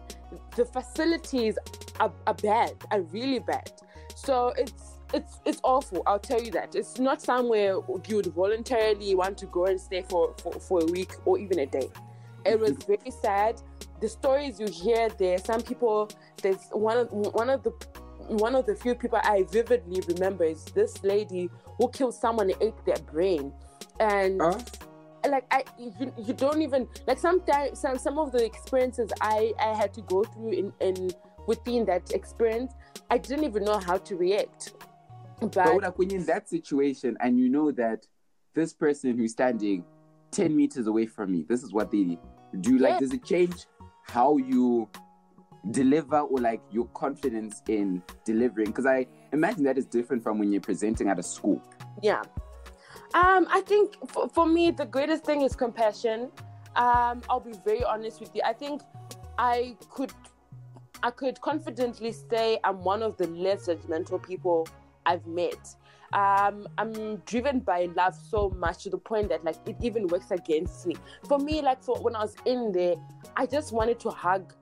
The 0.55 0.65
facilities 0.65 1.57
are, 1.99 2.13
are 2.25 2.33
bad 2.35 2.73
are 2.91 3.01
really 3.01 3.39
bad. 3.39 3.71
So 4.15 4.53
it's 4.57 4.97
it's 5.13 5.39
it's 5.45 5.59
awful. 5.63 6.03
I'll 6.05 6.19
tell 6.19 6.41
you 6.41 6.51
that. 6.51 6.75
It's 6.75 6.99
not 6.99 7.21
somewhere 7.21 7.79
you 8.07 8.15
would 8.17 8.27
voluntarily 8.27 9.15
want 9.15 9.37
to 9.39 9.47
go 9.47 9.65
and 9.65 9.79
stay 9.79 10.03
for 10.07 10.35
for, 10.41 10.53
for 10.53 10.81
a 10.81 10.85
week 10.85 11.13
or 11.25 11.39
even 11.39 11.59
a 11.59 11.65
day. 11.65 11.89
It 12.45 12.59
was 12.59 12.73
very 12.85 13.11
sad 13.21 13.61
the 13.99 14.09
stories 14.09 14.59
you 14.59 14.67
hear 14.67 15.09
there, 15.09 15.37
some 15.37 15.61
people, 15.61 16.09
there's 16.41 16.67
one 16.71 16.97
of 16.97 17.11
one 17.11 17.49
of 17.49 17.63
the 17.63 17.71
one 18.27 18.55
of 18.55 18.65
the 18.65 18.75
few 18.75 18.93
people 18.95 19.19
I 19.23 19.43
vividly 19.51 20.01
remember 20.07 20.43
is 20.43 20.65
this 20.65 21.01
lady 21.03 21.49
who 21.77 21.89
killed 21.89 22.13
someone 22.13 22.49
and 22.49 22.61
ate 22.61 22.85
their 22.85 22.99
brain, 23.11 23.53
and. 23.99 24.41
Huh? 24.41 24.59
like 25.27 25.45
I, 25.51 25.65
you, 25.77 26.13
you 26.17 26.33
don't 26.33 26.61
even 26.61 26.87
like 27.05 27.19
sometimes 27.19 27.79
some 27.81 27.97
some 27.97 28.17
of 28.17 28.31
the 28.31 28.45
experiences 28.45 29.11
I 29.19 29.51
I 29.59 29.75
had 29.75 29.93
to 29.95 30.01
go 30.01 30.23
through 30.23 30.51
in 30.51 30.73
in 30.79 31.11
within 31.47 31.85
that 31.85 32.11
experience, 32.11 32.73
I 33.09 33.17
didn't 33.17 33.45
even 33.45 33.63
know 33.63 33.79
how 33.79 33.97
to 33.97 34.15
react. 34.15 34.73
But, 35.39 35.53
but 35.53 35.81
like 35.81 35.97
when 35.97 36.09
you're 36.09 36.19
in 36.19 36.25
that 36.27 36.47
situation 36.47 37.17
and 37.21 37.39
you 37.39 37.49
know 37.49 37.71
that 37.71 38.05
this 38.53 38.73
person 38.73 39.17
who's 39.17 39.31
standing 39.31 39.83
ten 40.31 40.55
meters 40.55 40.87
away 40.87 41.05
from 41.05 41.31
me, 41.31 41.45
this 41.47 41.63
is 41.63 41.71
what 41.73 41.91
they 41.91 42.17
do. 42.61 42.77
Like, 42.77 42.93
yeah. 42.93 42.99
does 42.99 43.13
it 43.13 43.23
change 43.23 43.65
how 44.09 44.37
you 44.37 44.89
deliver 45.71 46.19
or 46.19 46.39
like 46.39 46.61
your 46.71 46.85
confidence 46.87 47.61
in 47.67 48.01
delivering 48.25 48.67
because 48.67 48.85
i 48.85 49.05
imagine 49.33 49.63
that 49.63 49.77
is 49.77 49.85
different 49.85 50.23
from 50.23 50.39
when 50.39 50.51
you're 50.51 50.61
presenting 50.61 51.09
at 51.09 51.19
a 51.19 51.23
school. 51.23 51.61
Yeah. 52.01 52.21
Um 53.13 53.47
i 53.49 53.61
think 53.65 53.95
for, 54.09 54.29
for 54.29 54.45
me 54.45 54.71
the 54.71 54.85
greatest 54.85 55.23
thing 55.25 55.41
is 55.41 55.55
compassion. 55.55 56.31
Um 56.75 57.21
i'll 57.29 57.39
be 57.39 57.53
very 57.65 57.83
honest 57.83 58.19
with 58.19 58.33
you. 58.33 58.41
I 58.45 58.53
think 58.53 58.81
i 59.37 59.75
could 59.89 60.13
i 61.03 61.11
could 61.11 61.39
confidently 61.41 62.11
say 62.11 62.59
i'm 62.63 62.83
one 62.83 63.03
of 63.03 63.17
the 63.17 63.27
less 63.27 63.67
judgmental 63.67 64.21
people 64.21 64.67
i've 65.05 65.25
met 65.27 65.75
um, 66.13 66.67
I'm 66.77 67.17
driven 67.25 67.59
by 67.59 67.89
love 67.95 68.15
so 68.15 68.49
much 68.57 68.83
to 68.83 68.89
the 68.89 68.97
point 68.97 69.29
that 69.29 69.43
like 69.43 69.57
it 69.65 69.75
even 69.81 70.07
works 70.07 70.31
against 70.31 70.85
me. 70.87 70.95
For 71.27 71.37
me, 71.37 71.61
like 71.61 71.83
for 71.83 71.99
when 72.01 72.15
I 72.15 72.21
was 72.21 72.35
in 72.45 72.71
there, 72.71 72.95
I 73.35 73.45
just 73.45 73.73
wanted 73.73 73.99
to 74.01 74.09
hug 74.09 74.53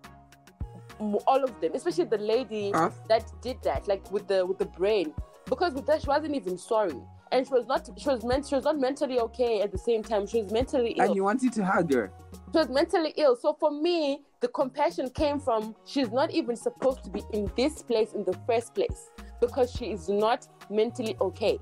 all 1.00 1.44
of 1.44 1.60
them, 1.62 1.72
especially 1.74 2.06
the 2.06 2.18
lady 2.18 2.72
huh? 2.72 2.90
that 3.10 3.32
did 3.42 3.62
that, 3.64 3.88
like 3.88 4.10
with 4.12 4.28
the 4.28 4.46
with 4.46 4.58
the 4.58 4.66
brain, 4.66 5.14
because 5.46 5.74
with 5.74 5.86
that 5.86 6.02
she 6.02 6.08
wasn't 6.08 6.36
even 6.36 6.58
sorry, 6.58 7.00
and 7.32 7.46
she 7.46 7.54
was 7.54 7.68
not 7.68 7.88
she 7.98 8.10
was 8.10 8.24
meant 8.24 8.48
she 8.48 8.56
was 8.56 8.64
not 8.64 8.80
mentally 8.80 9.20
okay 9.20 9.62
at 9.62 9.72
the 9.72 9.78
same 9.78 10.02
time. 10.02 10.25
She 10.25 10.42
was 10.42 10.52
mentally 10.52 10.92
ill. 10.98 11.06
And 11.06 11.16
you 11.16 11.24
wanted 11.24 11.54
to 11.54 11.66
hug 11.66 11.94
her. 11.94 12.12
She 12.52 12.58
was 12.58 12.70
mentally 12.70 13.14
ill. 13.18 13.36
So 13.36 13.56
for 13.60 13.70
me, 13.70 14.22
the 14.40 14.48
compassion 14.48 15.10
came 15.12 15.40
from 15.40 15.75
she's 15.86 16.12
not 16.12 16.32
even 16.32 16.56
supposed 16.56 17.04
to 17.04 17.10
be 17.12 17.22
in 17.34 17.52
this 17.56 17.84
place 17.84 18.14
in 18.14 18.24
the 18.24 18.38
first 18.48 18.74
place 18.74 19.10
because 19.48 19.72
she 19.72 19.92
is 19.92 20.10
not 20.10 20.48
mentally 20.70 21.16
okay. 21.22 21.60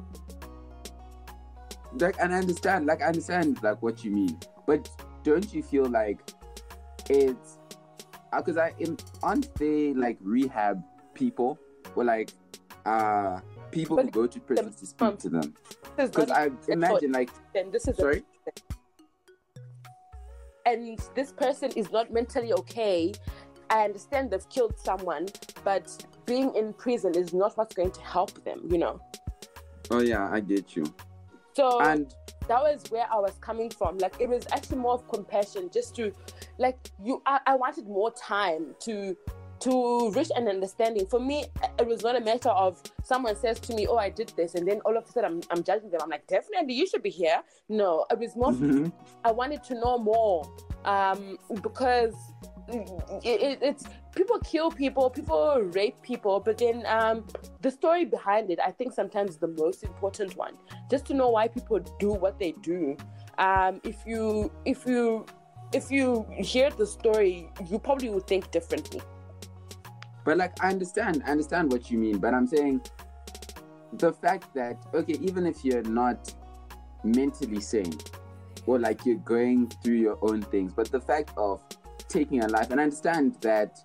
Like, 1.99 2.15
and 2.19 2.33
I 2.33 2.39
understand, 2.39 2.87
like, 2.87 3.01
I 3.01 3.07
understand, 3.07 3.61
like, 3.61 3.81
what 3.81 4.03
you 4.03 4.11
mean, 4.11 4.39
but 4.65 4.89
don't 5.23 5.53
you 5.53 5.61
feel 5.61 5.85
like 5.85 6.19
it's 7.09 7.57
because 8.35 8.57
uh, 8.57 8.61
I 8.61 8.73
am 8.81 8.97
aren't 9.21 9.53
they 9.55 9.93
like 9.93 10.17
rehab 10.21 10.83
people 11.13 11.59
or 11.95 12.03
like 12.03 12.31
uh 12.85 13.39
people 13.71 13.95
but 13.95 14.05
who 14.05 14.11
go 14.11 14.27
to 14.27 14.39
prison 14.39 14.73
to 14.73 14.85
speak 14.85 15.19
to 15.19 15.29
them? 15.29 15.53
Because 15.95 16.31
I 16.31 16.49
imagine 16.67 17.11
like 17.11 17.29
then 17.53 17.71
this 17.71 17.87
is 17.87 17.97
sorry. 17.97 18.23
and 20.65 20.99
this 21.15 21.31
person 21.31 21.71
is 21.75 21.91
not 21.91 22.11
mentally 22.11 22.53
okay. 22.53 23.13
I 23.69 23.85
understand 23.85 24.31
they've 24.31 24.49
killed 24.49 24.77
someone, 24.77 25.27
but 25.63 26.05
being 26.25 26.53
in 26.55 26.73
prison 26.73 27.15
is 27.15 27.33
not 27.33 27.57
what's 27.57 27.75
going 27.75 27.91
to 27.91 28.01
help 28.01 28.43
them, 28.43 28.61
you 28.69 28.77
know. 28.77 28.99
Oh 29.91 30.01
yeah, 30.01 30.29
I 30.31 30.39
get 30.39 30.75
you. 30.75 30.85
So 31.55 31.81
and 31.81 32.13
that 32.47 32.61
was 32.61 32.83
where 32.89 33.05
I 33.11 33.19
was 33.19 33.33
coming 33.41 33.69
from. 33.69 33.97
Like 33.97 34.15
it 34.19 34.27
was 34.29 34.45
actually 34.51 34.77
more 34.77 34.93
of 34.93 35.07
compassion, 35.07 35.69
just 35.73 35.95
to, 35.97 36.11
like 36.57 36.77
you. 37.03 37.21
I, 37.25 37.39
I 37.45 37.55
wanted 37.55 37.87
more 37.87 38.11
time 38.11 38.75
to 38.81 39.15
to 39.59 40.11
reach 40.11 40.29
an 40.35 40.47
understanding. 40.47 41.05
For 41.05 41.19
me, 41.19 41.45
it 41.79 41.87
was 41.87 42.03
not 42.03 42.17
a 42.17 42.21
matter 42.21 42.49
of 42.49 42.81
someone 43.03 43.35
says 43.35 43.59
to 43.61 43.75
me, 43.75 43.87
"Oh, 43.87 43.97
I 43.97 44.09
did 44.09 44.33
this," 44.35 44.55
and 44.55 44.67
then 44.67 44.81
all 44.85 44.97
of 44.97 45.05
a 45.05 45.11
sudden 45.11 45.31
I'm, 45.31 45.41
I'm 45.57 45.63
judging 45.63 45.89
them. 45.89 46.01
I'm 46.03 46.09
like, 46.09 46.27
definitely, 46.27 46.73
you 46.73 46.87
should 46.87 47.03
be 47.03 47.09
here. 47.09 47.41
No, 47.69 48.05
it 48.11 48.19
was 48.19 48.35
more. 48.35 48.51
Mhm. 48.51 48.91
I 49.23 49.31
wanted 49.31 49.63
to 49.65 49.75
know 49.75 49.97
more 49.97 50.43
um, 50.85 51.37
because 51.61 52.13
it, 52.67 53.41
it, 53.41 53.59
it's 53.61 53.85
people 54.15 54.39
kill 54.39 54.71
people, 54.71 55.09
people 55.09 55.61
rape 55.73 56.01
people, 56.01 56.39
but 56.39 56.57
then 56.57 56.83
um, 56.87 57.25
the 57.61 57.71
story 57.71 58.05
behind 58.05 58.51
it, 58.51 58.59
I 58.63 58.71
think 58.71 58.93
sometimes 58.93 59.37
the 59.37 59.47
most 59.47 59.83
important 59.83 60.35
one. 60.37 60.53
Just 60.89 61.05
to 61.07 61.13
know 61.13 61.29
why 61.29 61.47
people 61.47 61.79
do 61.99 62.11
what 62.13 62.39
they 62.39 62.53
do. 62.61 62.95
Um, 63.37 63.81
if 63.83 63.97
you 64.05 64.51
if 64.65 64.85
you 64.85 65.25
if 65.73 65.89
you 65.89 66.25
hear 66.37 66.69
the 66.69 66.85
story, 66.85 67.49
you 67.67 67.79
probably 67.79 68.09
would 68.09 68.27
think 68.27 68.51
differently. 68.51 69.01
But 70.23 70.37
like 70.37 70.63
I 70.63 70.69
understand, 70.69 71.23
I 71.25 71.31
understand 71.31 71.71
what 71.71 71.89
you 71.89 71.97
mean, 71.97 72.19
but 72.19 72.33
I'm 72.33 72.47
saying 72.47 72.81
the 73.93 74.13
fact 74.13 74.53
that 74.53 74.77
okay, 74.93 75.17
even 75.21 75.45
if 75.47 75.65
you're 75.65 75.83
not 75.83 76.33
mentally 77.03 77.59
sane 77.59 77.97
or 78.65 78.79
like 78.79 79.05
you're 79.05 79.15
going 79.17 79.69
through 79.83 79.95
your 79.95 80.17
own 80.21 80.41
things, 80.43 80.71
but 80.73 80.91
the 80.91 81.01
fact 81.01 81.31
of 81.35 81.61
taking 82.07 82.43
a 82.43 82.47
life, 82.47 82.69
and 82.69 82.79
I 82.79 82.83
understand 82.83 83.35
that 83.41 83.79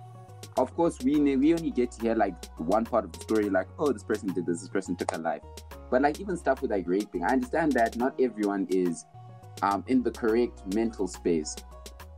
of 0.59 0.75
course 0.75 0.99
we 1.03 1.15
ne- 1.15 1.37
we 1.37 1.53
only 1.53 1.71
get 1.71 1.93
to 1.93 2.03
hear 2.03 2.15
like 2.15 2.35
one 2.59 2.85
part 2.85 3.05
of 3.05 3.13
the 3.13 3.21
story, 3.21 3.51
like 3.51 3.69
oh 3.79 3.93
this 3.93 4.05
person 4.05 4.33
did 4.33 4.47
this, 4.47 4.61
this 4.61 4.69
person 4.69 4.97
took 4.97 5.15
a 5.15 5.19
life, 5.19 5.43
but 5.91 6.03
like 6.03 6.21
even 6.21 6.37
stuff 6.37 6.63
with 6.63 6.71
like 6.71 6.87
raping, 6.87 7.25
I 7.25 7.29
understand 7.29 7.73
that 7.73 7.97
not 7.97 8.15
everyone 8.21 8.67
is 8.71 9.05
um, 9.63 9.85
in 9.89 10.03
the 10.03 10.11
correct 10.11 10.75
mental 10.75 11.07
space, 11.07 11.57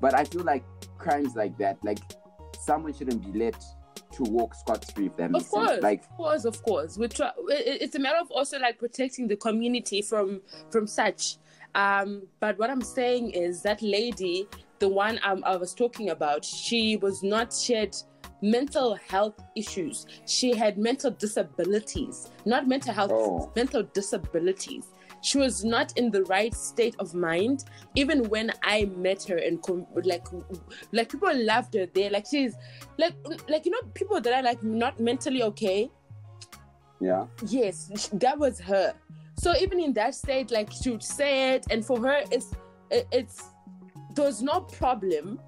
but 0.00 0.14
I 0.14 0.24
feel 0.24 0.42
like 0.42 0.64
crimes 0.98 1.34
like 1.34 1.56
that, 1.58 1.78
like 1.84 1.98
someone 2.58 2.92
shouldn't 2.92 3.32
be 3.32 3.38
let 3.38 3.62
to 4.12 4.22
walk 4.24 4.54
scot 4.54 4.84
free 4.92 5.06
if 5.06 5.16
that 5.16 5.30
makes 5.30 5.44
Of 5.44 5.50
course, 5.50 5.70
sense. 5.70 5.82
Like 5.82 6.02
of 6.02 6.16
course, 6.16 6.44
of 6.44 6.62
course. 6.62 6.98
We 6.98 7.08
try. 7.08 7.30
It's 7.48 7.94
a 7.94 7.98
matter 7.98 8.18
of 8.20 8.30
also 8.30 8.58
like 8.58 8.78
protecting 8.78 9.28
the 9.28 9.36
community 9.36 10.02
from 10.02 10.40
from 10.70 10.86
such. 10.86 11.36
Um, 11.74 12.22
but 12.40 12.58
what 12.58 12.70
I'm 12.70 12.82
saying 12.82 13.30
is 13.30 13.62
that 13.62 13.80
lady, 13.80 14.48
the 14.80 14.88
one 14.88 15.20
um, 15.22 15.44
I 15.46 15.56
was 15.56 15.74
talking 15.74 16.10
about, 16.10 16.44
she 16.44 16.96
was 16.96 17.22
not 17.22 17.52
she 17.52 17.74
had 17.74 17.96
mental 18.42 18.94
health 19.08 19.34
issues. 19.56 20.06
She 20.26 20.54
had 20.54 20.78
mental 20.78 21.10
disabilities, 21.10 22.30
not 22.44 22.66
mental 22.68 22.92
health, 22.94 23.10
Oh. 23.12 23.52
mental 23.56 23.82
disabilities. 23.92 24.86
She 25.22 25.36
was 25.36 25.64
not 25.64 25.92
in 25.98 26.10
the 26.10 26.22
right 26.24 26.54
state 26.54 26.96
of 26.98 27.12
mind. 27.14 27.64
Even 27.94 28.24
when 28.30 28.50
I 28.62 28.86
met 28.96 29.22
her 29.24 29.36
and 29.36 29.60
com- 29.62 29.86
like, 30.04 30.26
like 30.92 31.10
people 31.10 31.30
loved 31.44 31.74
her 31.74 31.86
there. 31.86 32.08
Like 32.10 32.24
she's 32.30 32.54
like, 32.98 33.12
like 33.48 33.66
you 33.66 33.72
know, 33.72 33.82
people 33.92 34.18
that 34.22 34.32
are 34.32 34.42
like 34.42 34.62
not 34.62 34.98
mentally 34.98 35.42
okay. 35.42 35.90
yeah. 37.00 37.26
Yes, 37.46 38.08
that 38.14 38.38
was 38.38 38.60
her. 38.60 38.94
So 39.36 39.54
even 39.60 39.80
in 39.80 39.92
that 39.94 40.14
state, 40.14 40.50
like 40.50 40.70
she 40.70 40.90
would 40.90 41.02
say 41.02 41.54
it, 41.54 41.66
and 41.70 41.84
for 41.84 41.98
her, 42.00 42.22
it's 42.30 42.52
it's 42.90 43.44
there's 44.14 44.42
no 44.42 44.60
problem 44.60 45.38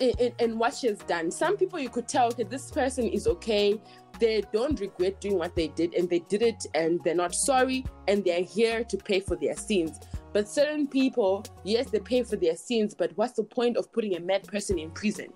in, 0.00 0.32
in, 0.38 0.58
what 0.58 0.74
she 0.74 0.88
has 0.88 0.98
done. 0.98 1.30
Some 1.30 1.56
people 1.56 1.78
you 1.78 1.90
could 1.90 2.08
tell, 2.08 2.28
okay, 2.28 2.42
this 2.42 2.70
person 2.70 3.06
is 3.06 3.26
okay. 3.26 3.80
They 4.18 4.42
don't 4.52 4.78
regret 4.80 5.20
doing 5.20 5.38
what 5.38 5.54
they 5.54 5.68
did, 5.68 5.94
and 5.94 6.08
they 6.08 6.20
did 6.20 6.42
it, 6.42 6.66
and 6.74 7.00
they're 7.04 7.14
not 7.14 7.34
sorry, 7.34 7.84
and 8.08 8.24
they're 8.24 8.42
here 8.42 8.82
to 8.84 8.96
pay 8.96 9.20
for 9.20 9.36
their 9.36 9.56
sins. 9.56 10.00
But 10.32 10.48
certain 10.48 10.86
people, 10.86 11.44
yes, 11.64 11.90
they 11.90 12.00
pay 12.00 12.22
for 12.22 12.36
their 12.36 12.56
sins, 12.56 12.94
but 12.94 13.12
what's 13.16 13.34
the 13.34 13.44
point 13.44 13.76
of 13.76 13.92
putting 13.92 14.16
a 14.16 14.20
mad 14.20 14.44
person 14.44 14.78
in 14.78 14.90
prison? 14.90 15.28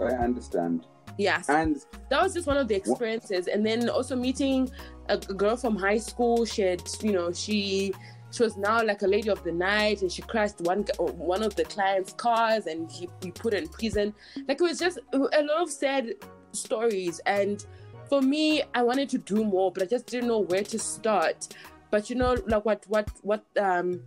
I 0.00 0.04
understand. 0.04 0.86
Yes. 1.18 1.48
And 1.48 1.76
that 2.10 2.22
was 2.22 2.34
just 2.34 2.46
one 2.46 2.56
of 2.56 2.68
the 2.68 2.74
experiences 2.74 3.46
and 3.46 3.64
then 3.64 3.88
also 3.88 4.16
meeting 4.16 4.70
a, 5.08 5.14
a 5.14 5.34
girl 5.34 5.56
from 5.56 5.76
high 5.76 5.98
school 5.98 6.44
she 6.44 6.62
had 6.62 6.82
you 7.02 7.12
know 7.12 7.32
she 7.32 7.92
she 8.32 8.42
was 8.42 8.56
now 8.56 8.82
like 8.82 9.02
a 9.02 9.06
lady 9.06 9.28
of 9.28 9.44
the 9.44 9.52
night 9.52 10.02
and 10.02 10.10
she 10.10 10.22
crashed 10.22 10.60
one 10.62 10.84
one 10.98 11.42
of 11.42 11.54
the 11.54 11.64
clients 11.64 12.14
cars 12.14 12.66
and 12.66 12.90
he 12.90 13.08
we 13.22 13.30
put 13.30 13.52
her 13.52 13.58
in 13.58 13.68
prison. 13.68 14.14
Like 14.48 14.60
it 14.60 14.64
was 14.64 14.78
just 14.78 14.98
a 15.12 15.18
lot 15.18 15.62
of 15.62 15.70
sad 15.70 16.14
stories. 16.52 17.20
And 17.26 17.64
for 18.08 18.20
me 18.20 18.62
i 18.74 18.82
wanted 18.82 19.08
to 19.08 19.16
do 19.16 19.42
more 19.42 19.72
but 19.72 19.82
i 19.82 19.86
just 19.86 20.04
didn't 20.06 20.28
know 20.28 20.40
where 20.40 20.64
to 20.64 20.78
start. 20.78 21.48
But 21.90 22.08
you 22.10 22.16
know 22.16 22.36
like 22.46 22.64
what 22.64 22.84
what 22.88 23.08
what 23.20 23.44
um 23.58 24.02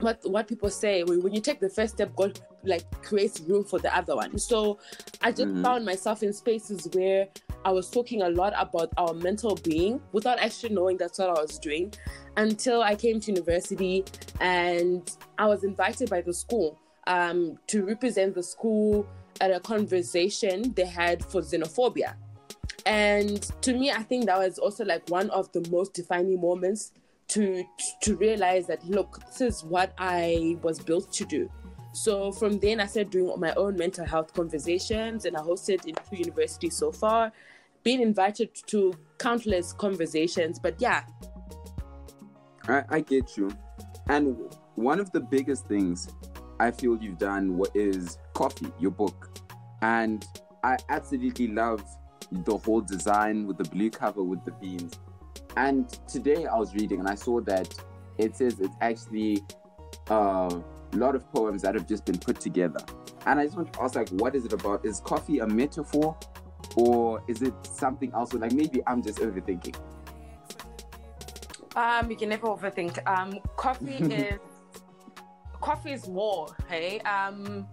what 0.00 0.18
what 0.30 0.48
people 0.48 0.70
say 0.70 1.02
when 1.04 1.32
you 1.34 1.40
take 1.40 1.60
the 1.60 1.68
first 1.68 1.94
step 1.94 2.14
god 2.16 2.38
like 2.64 2.84
creates 3.02 3.40
room 3.40 3.64
for 3.64 3.78
the 3.78 3.94
other 3.96 4.16
one 4.16 4.38
so 4.38 4.78
i 5.22 5.30
just 5.30 5.48
Mhm. 5.54 5.62
found 5.62 5.84
myself 5.84 6.22
in 6.22 6.32
spaces 6.32 6.88
where 6.94 7.28
i 7.64 7.70
was 7.70 7.90
talking 7.90 8.22
a 8.22 8.28
lot 8.28 8.52
about 8.56 8.90
our 8.96 9.14
mental 9.14 9.54
being 9.56 10.00
without 10.12 10.38
actually 10.38 10.74
knowing 10.74 10.96
that's 10.96 11.18
what 11.18 11.28
i 11.36 11.40
was 11.40 11.58
doing 11.58 11.92
until 12.36 12.82
i 12.82 12.94
came 12.94 13.20
to 13.20 13.30
university 13.32 14.04
and 14.40 15.16
i 15.38 15.46
was 15.46 15.64
invited 15.64 16.08
by 16.08 16.20
the 16.20 16.32
school 16.32 16.78
um, 17.06 17.58
to 17.66 17.84
represent 17.84 18.34
the 18.34 18.42
school 18.42 19.06
at 19.40 19.50
a 19.50 19.58
conversation 19.60 20.72
they 20.74 20.84
had 20.84 21.24
for 21.24 21.40
xenophobia 21.40 22.14
and 22.86 23.42
to 23.62 23.74
me 23.74 23.90
i 23.90 24.02
think 24.02 24.26
that 24.26 24.38
was 24.38 24.58
also 24.58 24.84
like 24.84 25.08
one 25.10 25.28
of 25.30 25.50
the 25.52 25.66
most 25.70 25.92
defining 25.94 26.40
moments 26.40 26.92
to 27.30 27.64
to 28.02 28.16
realize 28.16 28.66
that 28.66 28.84
look 28.86 29.20
this 29.26 29.40
is 29.40 29.64
what 29.64 29.92
i 29.98 30.56
was 30.62 30.78
built 30.78 31.12
to 31.12 31.24
do 31.24 31.48
so 31.92 32.30
from 32.30 32.58
then 32.58 32.80
i 32.80 32.86
started 32.86 33.10
doing 33.10 33.40
my 33.40 33.52
own 33.54 33.76
mental 33.76 34.04
health 34.04 34.32
conversations 34.34 35.24
and 35.24 35.36
i 35.36 35.40
hosted 35.40 35.84
in 35.86 35.94
two 36.08 36.16
universities 36.16 36.76
so 36.76 36.92
far 36.92 37.32
been 37.82 38.00
invited 38.00 38.54
to 38.66 38.92
countless 39.18 39.72
conversations 39.72 40.58
but 40.58 40.74
yeah 40.78 41.02
I, 42.70 42.84
I 42.88 43.00
get 43.00 43.36
you. 43.36 43.50
And 44.08 44.36
one 44.74 45.00
of 45.00 45.10
the 45.12 45.20
biggest 45.20 45.66
things 45.66 46.08
I 46.58 46.70
feel 46.70 46.96
you've 47.00 47.18
done 47.18 47.56
wa- 47.56 47.66
is 47.74 48.18
coffee, 48.34 48.72
your 48.78 48.90
book. 48.90 49.38
And 49.82 50.24
I 50.62 50.76
absolutely 50.88 51.48
love 51.48 51.82
the 52.30 52.56
whole 52.56 52.80
design 52.80 53.46
with 53.46 53.58
the 53.58 53.64
blue 53.64 53.90
cover 53.90 54.22
with 54.22 54.44
the 54.44 54.52
beans. 54.52 54.92
And 55.56 55.88
today 56.08 56.46
I 56.46 56.56
was 56.56 56.74
reading 56.74 57.00
and 57.00 57.08
I 57.08 57.14
saw 57.14 57.40
that 57.42 57.74
it 58.18 58.36
says 58.36 58.60
it's 58.60 58.74
actually 58.80 59.42
a 60.08 60.62
lot 60.92 61.14
of 61.14 61.30
poems 61.32 61.62
that 61.62 61.74
have 61.74 61.86
just 61.86 62.04
been 62.04 62.18
put 62.18 62.40
together. 62.40 62.80
And 63.26 63.38
I 63.38 63.44
just 63.44 63.56
want 63.56 63.72
to 63.72 63.82
ask, 63.82 63.94
like, 63.94 64.08
what 64.10 64.34
is 64.34 64.44
it 64.44 64.52
about? 64.52 64.84
Is 64.84 65.00
coffee 65.00 65.40
a 65.40 65.46
metaphor, 65.46 66.16
or 66.76 67.22
is 67.28 67.42
it 67.42 67.54
something 67.62 68.12
else? 68.14 68.32
Like 68.32 68.52
maybe 68.52 68.82
I'm 68.86 69.02
just 69.02 69.18
overthinking. 69.18 69.76
Um, 71.76 72.10
you 72.10 72.16
can 72.16 72.30
never 72.30 72.46
overthink. 72.46 73.06
Um, 73.06 73.38
coffee 73.56 73.94
is 73.98 74.40
coffee 75.60 75.92
is 75.92 76.08
more. 76.08 76.48
Hey, 76.68 77.00
um, 77.00 77.68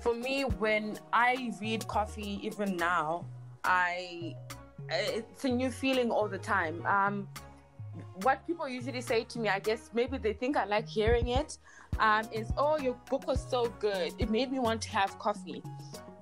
for 0.00 0.14
me, 0.14 0.42
when 0.42 0.98
I 1.12 1.52
read 1.60 1.86
coffee, 1.86 2.40
even 2.42 2.76
now, 2.76 3.24
I 3.64 4.34
it's 4.90 5.44
a 5.44 5.48
new 5.48 5.70
feeling 5.70 6.10
all 6.10 6.28
the 6.28 6.38
time. 6.38 6.84
Um, 6.86 7.28
what 8.22 8.46
people 8.46 8.68
usually 8.68 9.00
say 9.00 9.24
to 9.24 9.38
me, 9.38 9.48
I 9.48 9.58
guess 9.58 9.90
maybe 9.92 10.18
they 10.18 10.32
think 10.32 10.56
I 10.56 10.64
like 10.64 10.88
hearing 10.88 11.28
it, 11.28 11.58
um, 11.98 12.28
is 12.32 12.50
"Oh, 12.56 12.78
your 12.78 12.94
book 13.10 13.26
was 13.26 13.44
so 13.48 13.68
good. 13.80 14.12
It 14.18 14.30
made 14.30 14.50
me 14.50 14.58
want 14.58 14.82
to 14.82 14.90
have 14.90 15.18
coffee." 15.18 15.62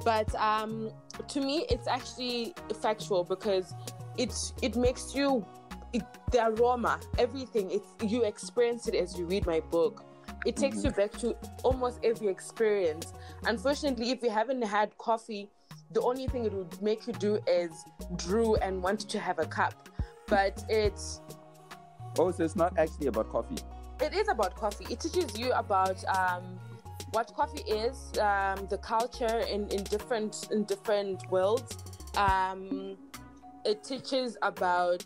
But 0.04 0.34
um, 0.34 0.90
to 1.28 1.40
me, 1.40 1.66
it's 1.68 1.86
actually 1.86 2.54
factual 2.80 3.24
because 3.24 3.74
it 4.16 4.34
it 4.62 4.76
makes 4.76 5.14
you 5.14 5.44
it, 5.92 6.02
the 6.30 6.46
aroma, 6.48 7.00
everything. 7.18 7.70
It's 7.70 8.12
you 8.12 8.24
experience 8.24 8.88
it 8.88 8.94
as 8.94 9.18
you 9.18 9.26
read 9.26 9.46
my 9.46 9.60
book. 9.60 10.04
It 10.46 10.56
takes 10.56 10.82
you 10.82 10.90
back 10.90 11.12
to 11.18 11.36
almost 11.62 12.00
every 12.02 12.28
experience. 12.28 13.12
Unfortunately, 13.44 14.10
if 14.10 14.22
you 14.22 14.30
haven't 14.30 14.62
had 14.62 14.96
coffee, 14.96 15.50
the 15.92 16.00
only 16.02 16.26
thing 16.28 16.44
it 16.44 16.52
would 16.52 16.80
make 16.82 17.06
you 17.06 17.12
do 17.14 17.40
is 17.46 17.70
drew 18.16 18.54
and 18.56 18.82
want 18.82 19.00
to 19.08 19.18
have 19.18 19.38
a 19.38 19.46
cup. 19.46 19.88
But 20.28 20.62
it's 20.68 21.20
Oh, 22.18 22.30
so 22.32 22.44
it's 22.44 22.56
not 22.56 22.76
actually 22.78 23.06
about 23.06 23.30
coffee. 23.30 23.56
it 24.00 24.14
is 24.14 24.28
about 24.28 24.56
coffee. 24.56 24.86
It 24.90 25.00
teaches 25.00 25.38
you 25.38 25.52
about 25.52 26.02
um, 26.06 26.58
what 27.12 27.32
coffee 27.34 27.62
is, 27.70 28.12
um, 28.18 28.66
the 28.68 28.78
culture 28.78 29.40
in, 29.40 29.68
in 29.70 29.84
different 29.84 30.48
in 30.50 30.64
different 30.64 31.28
worlds. 31.30 31.76
Um, 32.16 32.96
it 33.64 33.84
teaches 33.84 34.36
about 34.42 35.04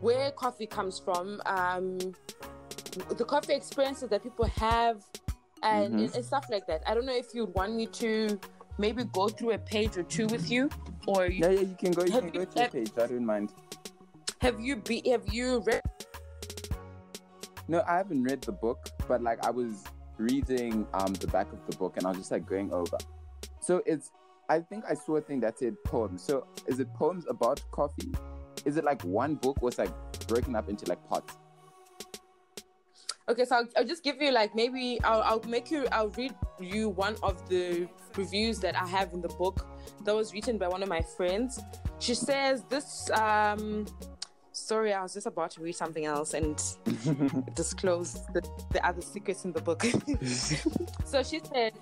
where 0.00 0.30
coffee 0.32 0.66
comes 0.66 0.98
from, 0.98 1.40
um, 1.46 1.98
the 3.16 3.24
coffee 3.24 3.54
experiences 3.54 4.08
that 4.10 4.22
people 4.22 4.46
have, 4.46 5.02
and, 5.62 5.94
Mhm. 5.94 6.14
and 6.14 6.24
stuff 6.24 6.46
like 6.50 6.66
that. 6.66 6.82
I 6.86 6.94
don't 6.94 7.06
know 7.06 7.14
if 7.16 7.34
you'd 7.34 7.54
want 7.54 7.74
me 7.74 7.86
to 7.86 8.38
maybe 8.78 9.04
go 9.04 9.28
through 9.28 9.52
a 9.52 9.58
page 9.58 9.96
or 9.96 10.02
two 10.02 10.26
with 10.26 10.50
you, 10.50 10.68
or 11.06 11.26
you, 11.26 11.40
Yeah, 11.44 11.50
yeah, 11.50 11.60
you 11.60 11.76
can 11.78 11.92
go. 11.92 12.04
You 12.04 12.10
can 12.12 12.30
go 12.30 12.40
you- 12.40 12.46
to 12.46 12.60
have- 12.62 12.72
page. 12.72 12.90
I 12.96 13.06
don't 13.06 13.24
mind. 13.24 13.52
have 14.40 14.60
you 14.60 14.76
be 14.76 15.02
have 15.10 15.26
you 15.32 15.60
read? 15.66 15.80
No, 17.68 17.82
I 17.86 17.96
haven't 17.96 18.22
read 18.22 18.42
the 18.42 18.52
book, 18.52 18.78
but 19.08 19.22
like 19.22 19.44
I 19.44 19.50
was 19.50 19.84
reading 20.18 20.86
um 20.94 21.12
the 21.14 21.26
back 21.26 21.52
of 21.52 21.58
the 21.68 21.76
book, 21.76 21.96
and 21.96 22.06
I 22.06 22.10
was 22.10 22.18
just 22.18 22.30
like 22.30 22.46
going 22.46 22.72
over. 22.72 22.98
So 23.60 23.82
it's 23.86 24.10
I 24.48 24.60
think 24.60 24.84
I 24.88 24.94
saw 24.94 25.16
a 25.16 25.20
thing 25.20 25.40
that 25.40 25.58
said 25.58 25.74
poems. 25.84 26.22
So 26.22 26.46
is 26.66 26.78
it 26.78 26.92
poems 26.94 27.24
about 27.28 27.60
coffee? 27.72 28.12
Is 28.64 28.76
it 28.76 28.84
like 28.84 29.02
one 29.02 29.34
book 29.36 29.58
or 29.60 29.68
it's 29.70 29.78
like 29.78 29.90
broken 30.28 30.54
up 30.54 30.68
into 30.68 30.86
like 30.88 31.04
parts? 31.08 31.36
Okay, 33.28 33.44
so 33.44 33.56
I'll, 33.56 33.68
I'll 33.76 33.84
just 33.84 34.04
give 34.04 34.20
you 34.20 34.30
like 34.30 34.54
maybe 34.54 35.00
I'll, 35.02 35.22
I'll 35.22 35.42
make 35.48 35.70
you 35.70 35.86
I'll 35.90 36.10
read 36.10 36.34
you 36.60 36.90
one 36.90 37.16
of 37.22 37.48
the 37.48 37.88
reviews 38.16 38.60
that 38.60 38.76
I 38.76 38.86
have 38.86 39.12
in 39.12 39.20
the 39.20 39.28
book 39.28 39.66
that 40.04 40.14
was 40.14 40.32
written 40.32 40.58
by 40.58 40.68
one 40.68 40.82
of 40.82 40.88
my 40.88 41.00
friends. 41.00 41.60
She 41.98 42.14
says 42.14 42.62
this 42.68 43.10
um 43.10 43.86
sorry, 44.56 44.94
I 44.94 45.02
was 45.02 45.12
just 45.12 45.26
about 45.26 45.50
to 45.52 45.60
read 45.60 45.76
something 45.76 46.06
else 46.06 46.34
and 46.34 46.56
disclose 47.54 48.14
the, 48.32 48.42
the 48.72 48.84
other 48.86 49.02
secrets 49.02 49.44
in 49.44 49.52
the 49.52 49.60
book. 49.60 49.84
so 51.04 51.22
she 51.22 51.40
said, 51.40 51.74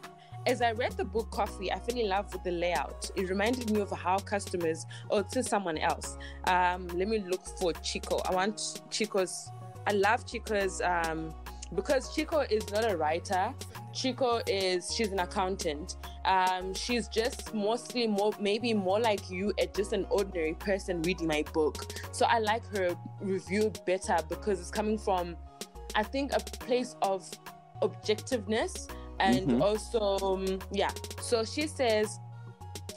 as 0.46 0.60
I 0.60 0.72
read 0.72 0.92
the 0.92 1.04
book 1.04 1.30
Coffee, 1.30 1.72
I 1.72 1.78
fell 1.78 1.96
in 1.96 2.08
love 2.08 2.32
with 2.32 2.42
the 2.42 2.50
layout. 2.50 3.10
It 3.16 3.30
reminded 3.30 3.70
me 3.70 3.80
of 3.80 3.90
how 3.90 4.18
customers, 4.18 4.84
or 5.08 5.22
to 5.22 5.42
someone 5.42 5.78
else. 5.78 6.18
Um, 6.46 6.88
let 6.88 7.08
me 7.08 7.20
look 7.20 7.46
for 7.58 7.72
Chico. 7.74 8.20
I 8.28 8.34
want 8.34 8.82
Chico's, 8.90 9.50
I 9.86 9.92
love 9.92 10.26
Chico's, 10.26 10.80
um, 10.80 11.34
because 11.74 12.14
Chico 12.14 12.40
is 12.40 12.70
not 12.72 12.90
a 12.90 12.96
writer. 12.96 13.52
Chico 13.92 14.40
is, 14.46 14.92
she's 14.94 15.12
an 15.12 15.20
accountant. 15.20 15.96
Um, 16.24 16.74
she's 16.74 17.08
just 17.08 17.54
mostly 17.54 18.06
more, 18.06 18.32
maybe 18.40 18.72
more 18.72 18.98
like 18.98 19.30
you, 19.30 19.52
just 19.74 19.92
an 19.92 20.06
ordinary 20.10 20.54
person 20.54 21.02
reading 21.02 21.26
my 21.26 21.44
book. 21.52 21.86
So 22.12 22.26
I 22.26 22.38
like 22.38 22.66
her 22.68 22.96
review 23.20 23.72
better 23.86 24.16
because 24.28 24.60
it's 24.60 24.70
coming 24.70 24.98
from, 24.98 25.36
I 25.94 26.02
think, 26.02 26.32
a 26.32 26.40
place 26.40 26.96
of 27.02 27.28
objectiveness 27.82 28.88
and 29.20 29.48
mm-hmm. 29.48 29.62
also 29.62 30.18
um, 30.34 30.58
yeah 30.72 30.90
so 31.20 31.44
she 31.44 31.66
says 31.66 32.18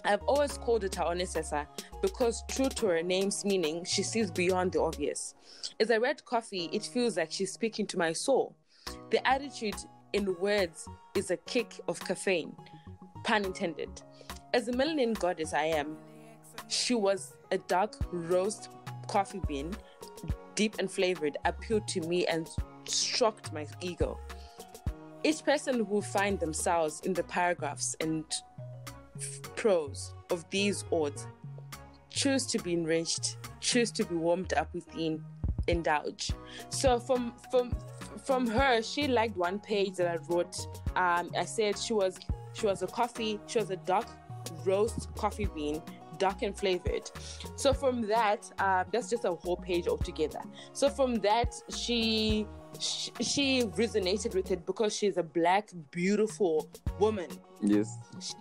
I've 0.07 0.23
always 0.23 0.57
called 0.57 0.85
it 0.85 0.95
her 0.95 1.03
Onesesa 1.03 1.67
because 2.01 2.41
true 2.49 2.69
to 2.69 2.87
her 2.87 3.03
name's 3.03 3.43
meaning, 3.43 3.83
she 3.83 4.03
sees 4.03 4.31
beyond 4.31 4.71
the 4.71 4.81
obvious. 4.81 5.35
As 5.81 5.91
I 5.91 5.97
read 5.97 6.23
Coffee, 6.23 6.69
it 6.71 6.85
feels 6.85 7.17
like 7.17 7.29
she's 7.29 7.51
speaking 7.51 7.85
to 7.87 7.97
my 7.97 8.13
soul. 8.13 8.55
The 9.09 9.25
attitude 9.27 9.75
in 10.13 10.33
words 10.39 10.87
is 11.13 11.29
a 11.29 11.35
kick 11.35 11.73
of 11.89 11.99
caffeine, 11.99 12.55
pun 13.25 13.43
intended. 13.43 14.01
As 14.53 14.69
a 14.69 14.71
melanin 14.71 15.19
goddess 15.19 15.53
I 15.53 15.65
am, 15.65 15.97
she 16.69 16.95
was 16.95 17.33
a 17.51 17.57
dark 17.57 17.97
roast 18.13 18.69
coffee 19.09 19.41
bean, 19.45 19.75
deep 20.55 20.77
and 20.79 20.89
flavored, 20.89 21.37
appealed 21.43 21.85
to 21.89 22.01
me 22.07 22.25
and 22.27 22.47
struck 22.85 23.51
my 23.51 23.67
ego. 23.81 24.17
Each 25.25 25.43
person 25.43 25.85
will 25.89 26.01
find 26.01 26.39
themselves 26.39 27.01
in 27.01 27.13
the 27.13 27.23
paragraphs 27.23 27.93
and 27.99 28.23
prose 29.55 30.13
of 30.31 30.49
these 30.49 30.85
odes 30.91 31.27
choose 32.09 32.45
to 32.47 32.59
be 32.59 32.73
enriched, 32.73 33.37
choose 33.59 33.91
to 33.91 34.03
be 34.03 34.15
warmed 34.15 34.53
up 34.53 34.73
within, 34.73 35.23
indulge. 35.67 36.31
So 36.69 36.99
from 36.99 37.33
from 37.51 37.71
from 38.25 38.47
her, 38.47 38.81
she 38.81 39.07
liked 39.07 39.37
one 39.37 39.59
page 39.59 39.95
that 39.95 40.07
I 40.07 40.17
wrote. 40.27 40.55
Um, 40.95 41.31
I 41.37 41.45
said 41.45 41.77
she 41.77 41.93
was 41.93 42.19
she 42.53 42.65
was 42.65 42.81
a 42.81 42.87
coffee, 42.87 43.39
she 43.47 43.59
was 43.59 43.69
a 43.69 43.77
dark 43.77 44.07
roast 44.65 45.13
coffee 45.15 45.47
bean, 45.53 45.81
dark 46.17 46.41
and 46.41 46.57
flavored. 46.57 47.09
So 47.55 47.73
from 47.73 48.07
that, 48.07 48.49
uh, 48.59 48.83
that's 48.91 49.09
just 49.09 49.25
a 49.25 49.31
whole 49.31 49.57
page 49.57 49.87
altogether. 49.87 50.39
So 50.73 50.89
from 50.89 51.15
that, 51.15 51.53
she 51.69 52.47
she, 52.79 53.11
she 53.21 53.63
resonated 53.63 54.35
with 54.35 54.51
it 54.51 54.65
because 54.65 54.95
she's 54.95 55.17
a 55.17 55.23
black, 55.23 55.69
beautiful 55.91 56.69
woman. 56.99 57.27
Yes. 57.61 57.97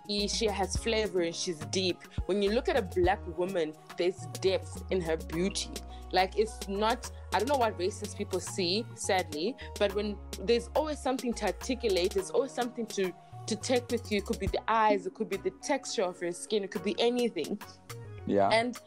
She 0.07 0.27
she 0.27 0.45
has 0.45 0.75
flavor 0.77 1.21
and 1.21 1.35
she's 1.35 1.59
deep. 1.71 1.97
When 2.27 2.41
you 2.41 2.51
look 2.51 2.69
at 2.69 2.77
a 2.77 2.81
black 2.81 3.19
woman, 3.37 3.73
there's 3.97 4.27
depth 4.41 4.83
in 4.91 5.01
her 5.01 5.17
beauty. 5.17 5.71
Like 6.11 6.37
it's 6.37 6.67
not 6.67 7.09
I 7.33 7.39
don't 7.39 7.49
know 7.49 7.57
what 7.57 7.77
racist 7.77 8.17
people 8.17 8.39
see, 8.39 8.85
sadly, 8.95 9.55
but 9.79 9.93
when 9.95 10.15
there's 10.41 10.69
always 10.75 10.99
something 10.99 11.33
to 11.33 11.45
articulate, 11.47 12.13
there's 12.13 12.29
always 12.29 12.51
something 12.51 12.85
to 12.87 13.11
to 13.47 13.55
take 13.55 13.89
with 13.91 14.11
you. 14.11 14.19
It 14.19 14.25
could 14.25 14.39
be 14.39 14.47
the 14.47 14.61
eyes, 14.67 15.05
it 15.05 15.13
could 15.13 15.29
be 15.29 15.37
the 15.37 15.51
texture 15.63 16.03
of 16.03 16.21
your 16.21 16.31
skin, 16.31 16.63
it 16.63 16.71
could 16.71 16.83
be 16.83 16.95
anything. 16.99 17.59
Yeah. 18.25 18.49
And 18.49 18.77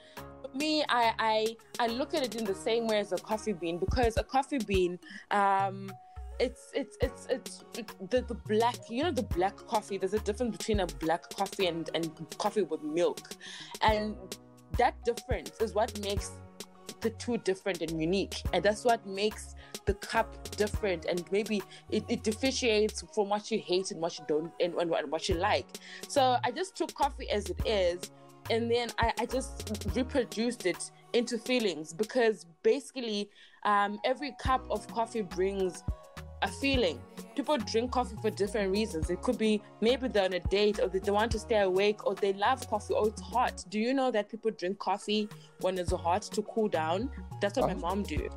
for 0.43 0.57
me, 0.57 0.85
I, 0.89 1.13
I 1.19 1.57
I 1.79 1.87
look 1.89 2.15
at 2.15 2.23
it 2.23 2.35
in 2.37 2.45
the 2.45 2.55
same 2.55 2.87
way 2.87 2.99
as 2.99 3.13
a 3.13 3.17
coffee 3.17 3.53
bean 3.53 3.79
because 3.79 4.17
a 4.17 4.25
coffee 4.25 4.59
bean, 4.59 4.99
um, 5.31 5.91
it's 6.39 6.71
it's 6.75 6.97
it's 7.01 7.27
it's 7.31 7.65
the, 8.11 8.23
the 8.23 8.35
black 8.35 8.77
you 8.89 9.03
know 9.03 9.11
the 9.11 9.23
black 9.23 9.57
coffee. 9.57 9.99
There's 9.99 10.15
a 10.15 10.21
difference 10.21 10.57
between 10.57 10.81
a 10.81 10.87
black 10.87 11.35
coffee 11.35 11.67
and 11.67 11.89
and 11.95 12.11
coffee 12.39 12.63
with 12.63 12.83
milk, 12.83 13.21
and 13.83 14.17
that 14.79 15.03
difference 15.05 15.53
is 15.61 15.75
what 15.75 15.99
makes 16.01 16.33
the 17.01 17.11
two 17.11 17.39
different 17.39 17.81
and 17.83 18.01
unique, 18.01 18.43
and 18.53 18.63
that's 18.63 18.85
what 18.85 19.07
makes 19.07 19.55
the 19.87 19.95
cup 19.95 20.51
different 20.57 21.07
and 21.07 21.25
maybe 21.33 21.63
it, 21.91 22.05
it 22.09 22.23
differentiates 22.23 23.03
from 23.15 23.29
what 23.29 23.51
you 23.51 23.59
hate 23.59 23.91
and 23.91 24.01
what 24.01 24.19
you 24.19 24.25
don't 24.29 24.53
and, 24.61 24.75
and, 24.75 24.93
and 24.93 25.11
what 25.11 25.29
you 25.29 25.35
like. 25.37 25.67
So 26.09 26.37
i 26.45 26.51
just 26.51 26.77
took 26.77 26.95
coffee 26.95 27.31
as 27.31 27.49
it 27.49 27.61
is 27.67 28.11
and 28.51 28.71
then 28.71 28.89
I, 28.99 29.13
I 29.21 29.27
just 29.27 29.81
reproduced 29.95 30.67
it 30.67 30.91
into 31.13 31.39
feelings 31.39 31.93
because 31.93 32.47
basically 32.63 33.31
um, 33.65 33.99
every 34.05 34.35
cup 34.41 34.65
of 34.71 34.87
coffee 34.89 35.23
brings 35.23 35.85
a 36.43 36.49
feeling. 36.49 37.01
People 37.37 37.57
drink 37.59 37.93
coffee 37.93 38.17
for 38.21 38.31
different 38.31 38.71
reasons. 38.71 39.11
It 39.11 39.23
could 39.23 39.39
be 39.39 39.63
maybe 39.81 40.09
they're 40.09 40.25
on 40.25 40.33
a 40.33 40.41
date 40.41 40.81
or 40.81 40.89
they 40.89 41.11
want 41.11 41.33
to 41.33 41.39
stay 41.39 41.61
awake 41.61 42.07
or 42.07 42.15
they 42.15 42.33
love 42.33 42.69
coffee 42.69 42.95
or 42.95 43.09
it's 43.09 43.21
hot. 43.21 43.65
Do 43.69 43.79
you 43.79 43.95
know 43.95 44.11
that 44.11 44.29
people 44.29 44.51
drink 44.51 44.79
coffee 44.79 45.29
when 45.61 45.79
it's 45.79 45.93
hot 45.93 46.23
to 46.23 46.43
cool 46.43 46.69
down? 46.69 47.11
That's 47.41 47.59
what 47.59 47.67
my 47.67 47.75
um, 47.75 47.81
mom 47.81 48.03
do. 48.03 48.29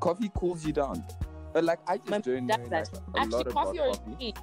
Coffee 0.00 0.30
cools 0.34 0.64
you 0.64 0.72
down. 0.72 1.04
But 1.52 1.64
like 1.64 1.80
I 1.86 1.98
just 1.98 2.10
my 2.10 2.18
don't 2.18 2.46
know 2.46 2.56
that. 2.68 2.90
Like, 3.14 3.24
Actually, 3.24 3.52
coffee 3.52 3.80
or 3.80 3.94
coffee. 3.94 4.16
tea. 4.18 4.34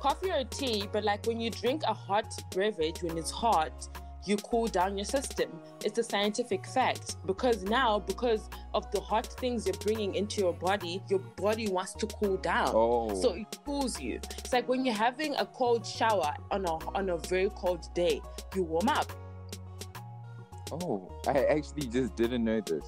Coffee 0.00 0.30
or 0.30 0.44
tea, 0.44 0.88
but 0.92 1.04
like 1.04 1.26
when 1.26 1.40
you 1.40 1.50
drink 1.50 1.82
a 1.86 1.94
hot 1.94 2.32
beverage 2.54 3.02
when 3.02 3.18
it's 3.18 3.30
hot, 3.30 3.88
you 4.24 4.36
cool 4.36 4.66
down 4.66 4.96
your 4.96 5.04
system. 5.04 5.50
It's 5.84 5.98
a 5.98 6.02
scientific 6.02 6.66
fact 6.66 7.16
because 7.26 7.62
now, 7.62 8.00
because 8.00 8.48
of 8.74 8.90
the 8.90 9.00
hot 9.00 9.26
things 9.26 9.66
you're 9.66 9.76
bringing 9.76 10.14
into 10.14 10.40
your 10.40 10.52
body, 10.52 11.02
your 11.08 11.20
body 11.20 11.68
wants 11.68 11.94
to 11.94 12.06
cool 12.06 12.36
down. 12.36 12.70
Oh. 12.74 13.14
So 13.20 13.34
it 13.34 13.58
cools 13.64 14.00
you. 14.00 14.16
It's 14.16 14.52
like 14.52 14.68
when 14.68 14.84
you're 14.84 14.94
having 14.94 15.34
a 15.36 15.46
cold 15.46 15.86
shower 15.86 16.34
on 16.50 16.66
a 16.66 16.72
on 16.96 17.10
a 17.10 17.16
very 17.16 17.50
cold 17.50 17.88
day, 17.94 18.20
you 18.54 18.64
warm 18.64 18.88
up. 18.88 19.10
Oh, 20.72 21.10
I 21.26 21.44
actually 21.44 21.86
just 21.86 22.14
didn't 22.16 22.44
know 22.44 22.60
this. 22.60 22.84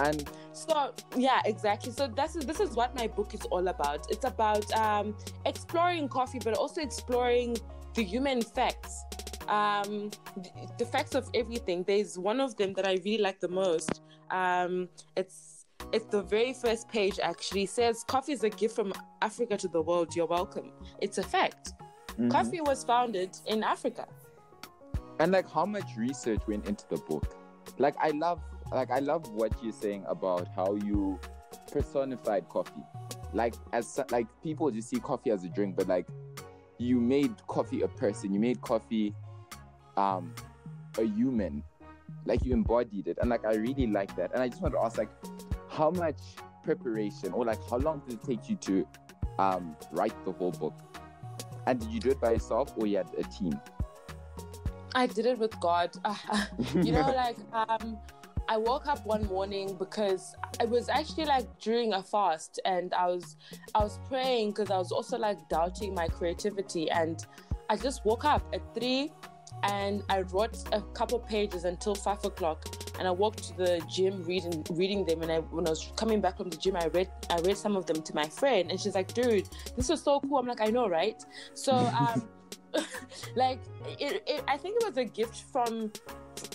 And 0.00 0.28
so 0.52 0.94
yeah, 1.16 1.40
exactly. 1.44 1.92
So 1.92 2.06
that's 2.06 2.34
this 2.34 2.60
is 2.60 2.70
what 2.74 2.94
my 2.94 3.08
book 3.08 3.34
is 3.34 3.42
all 3.50 3.66
about. 3.68 4.10
It's 4.10 4.24
about 4.24 4.72
um, 4.72 5.16
exploring 5.44 6.08
coffee, 6.08 6.38
but 6.38 6.54
also 6.54 6.80
exploring 6.80 7.56
the 7.94 8.04
human 8.04 8.40
facts 8.42 9.02
um, 9.48 10.10
the 10.78 10.84
facts 10.84 11.14
of 11.14 11.28
everything. 11.34 11.84
There's 11.86 12.18
one 12.18 12.40
of 12.40 12.56
them 12.56 12.72
that 12.74 12.86
I 12.86 12.98
really 13.04 13.18
like 13.18 13.40
the 13.40 13.48
most. 13.48 14.02
Um, 14.30 14.88
it's 15.16 15.66
it's 15.92 16.06
the 16.06 16.22
very 16.22 16.52
first 16.52 16.88
page 16.88 17.20
actually 17.22 17.62
it 17.62 17.70
says 17.70 18.04
coffee 18.08 18.32
is 18.32 18.42
a 18.42 18.50
gift 18.50 18.74
from 18.74 18.92
Africa 19.22 19.56
to 19.56 19.68
the 19.68 19.80
world. 19.80 20.14
You're 20.14 20.26
welcome. 20.26 20.72
It's 21.00 21.18
a 21.18 21.22
fact. 21.22 21.72
Mm-hmm. 22.12 22.30
Coffee 22.30 22.60
was 22.60 22.84
founded 22.84 23.30
in 23.46 23.62
Africa. 23.62 24.06
And 25.20 25.32
like 25.32 25.50
how 25.50 25.64
much 25.64 25.96
research 25.96 26.40
went 26.46 26.66
into 26.66 26.84
the 26.88 26.96
book? 26.96 27.36
Like 27.78 27.94
I 28.00 28.10
love 28.10 28.40
like 28.72 28.90
I 28.90 28.98
love 28.98 29.30
what 29.32 29.52
you're 29.62 29.72
saying 29.72 30.04
about 30.08 30.48
how 30.54 30.74
you 30.74 31.18
personified 31.70 32.48
coffee. 32.48 32.84
Like 33.32 33.54
as 33.72 33.98
like 34.10 34.26
people 34.42 34.70
just 34.70 34.90
see 34.90 34.98
coffee 34.98 35.30
as 35.30 35.44
a 35.44 35.48
drink, 35.48 35.76
but 35.76 35.88
like 35.88 36.06
you 36.78 37.00
made 37.00 37.34
coffee 37.46 37.82
a 37.82 37.88
person. 37.88 38.32
You 38.32 38.40
made 38.40 38.60
coffee 38.60 39.14
um 39.98 40.32
a 40.98 41.04
human 41.04 41.62
like 42.24 42.44
you 42.44 42.52
embodied 42.52 43.08
it. 43.08 43.18
And 43.20 43.30
like 43.30 43.44
i 43.44 43.54
really 43.54 43.86
like 43.86 44.14
that. 44.16 44.32
And 44.32 44.42
i 44.42 44.48
just 44.48 44.62
want 44.62 44.74
to 44.74 44.80
ask 44.80 44.98
like 44.98 45.10
how 45.68 45.90
much 45.90 46.20
preparation 46.64 47.32
or 47.32 47.44
like 47.44 47.58
how 47.70 47.78
long 47.78 48.02
did 48.06 48.14
it 48.18 48.24
take 48.24 48.48
you 48.48 48.56
to 48.56 48.86
um 49.38 49.76
write 49.92 50.14
the 50.24 50.32
whole 50.32 50.52
book? 50.52 50.74
And 51.66 51.80
did 51.80 51.90
you 51.90 52.00
do 52.00 52.10
it 52.10 52.20
by 52.20 52.32
yourself 52.32 52.72
or 52.76 52.86
you 52.86 52.98
had 52.98 53.10
a 53.18 53.24
team? 53.24 53.60
I 54.94 55.06
did 55.06 55.26
it 55.26 55.38
with 55.38 55.58
god. 55.60 55.90
You 56.74 56.92
know 56.92 57.12
like 57.24 57.38
um 57.52 57.98
I 58.50 58.56
woke 58.56 58.86
up 58.86 59.04
one 59.04 59.26
morning 59.26 59.76
because 59.78 60.34
it 60.58 60.68
was 60.68 60.88
actually 60.88 61.26
like 61.26 61.46
during 61.60 61.92
a 61.92 62.02
fast. 62.02 62.60
And 62.64 62.94
I 62.94 63.06
was 63.06 63.36
I 63.74 63.80
was 63.80 63.98
praying 64.08 64.50
because 64.52 64.70
I 64.70 64.78
was 64.78 64.90
also 64.90 65.18
like 65.18 65.38
doubting 65.48 65.94
my 65.94 66.08
creativity. 66.08 66.90
And 66.90 67.24
I 67.68 67.76
just 67.76 68.04
woke 68.06 68.24
up 68.24 68.42
at 68.54 68.62
three 68.74 69.12
and 69.62 70.02
I 70.08 70.22
wrote 70.22 70.56
a 70.72 70.80
couple 70.80 71.18
pages 71.18 71.64
until 71.64 71.94
five 71.94 72.24
o'clock. 72.24 72.66
And 72.98 73.06
I 73.06 73.10
walked 73.12 73.44
to 73.44 73.56
the 73.56 73.80
gym 73.88 74.24
reading 74.24 74.64
reading 74.70 75.04
them. 75.04 75.22
And 75.22 75.30
I, 75.30 75.38
when 75.38 75.66
I 75.66 75.70
was 75.70 75.92
coming 75.96 76.20
back 76.20 76.36
from 76.36 76.50
the 76.50 76.56
gym, 76.56 76.76
I 76.76 76.86
read 76.88 77.08
I 77.30 77.40
read 77.40 77.56
some 77.56 77.76
of 77.76 77.86
them 77.86 78.02
to 78.02 78.14
my 78.14 78.28
friend, 78.28 78.70
and 78.70 78.80
she's 78.80 78.94
like, 78.94 79.12
"Dude, 79.14 79.48
this 79.76 79.88
was 79.88 80.02
so 80.02 80.20
cool." 80.20 80.38
I'm 80.38 80.46
like, 80.46 80.60
"I 80.60 80.66
know, 80.66 80.88
right?" 80.88 81.22
So 81.54 81.74
um, 81.74 82.28
like 83.36 83.60
it, 83.86 84.22
it, 84.26 84.44
I 84.48 84.56
think 84.56 84.80
it 84.80 84.88
was 84.88 84.96
a 84.96 85.04
gift 85.04 85.44
from 85.52 85.92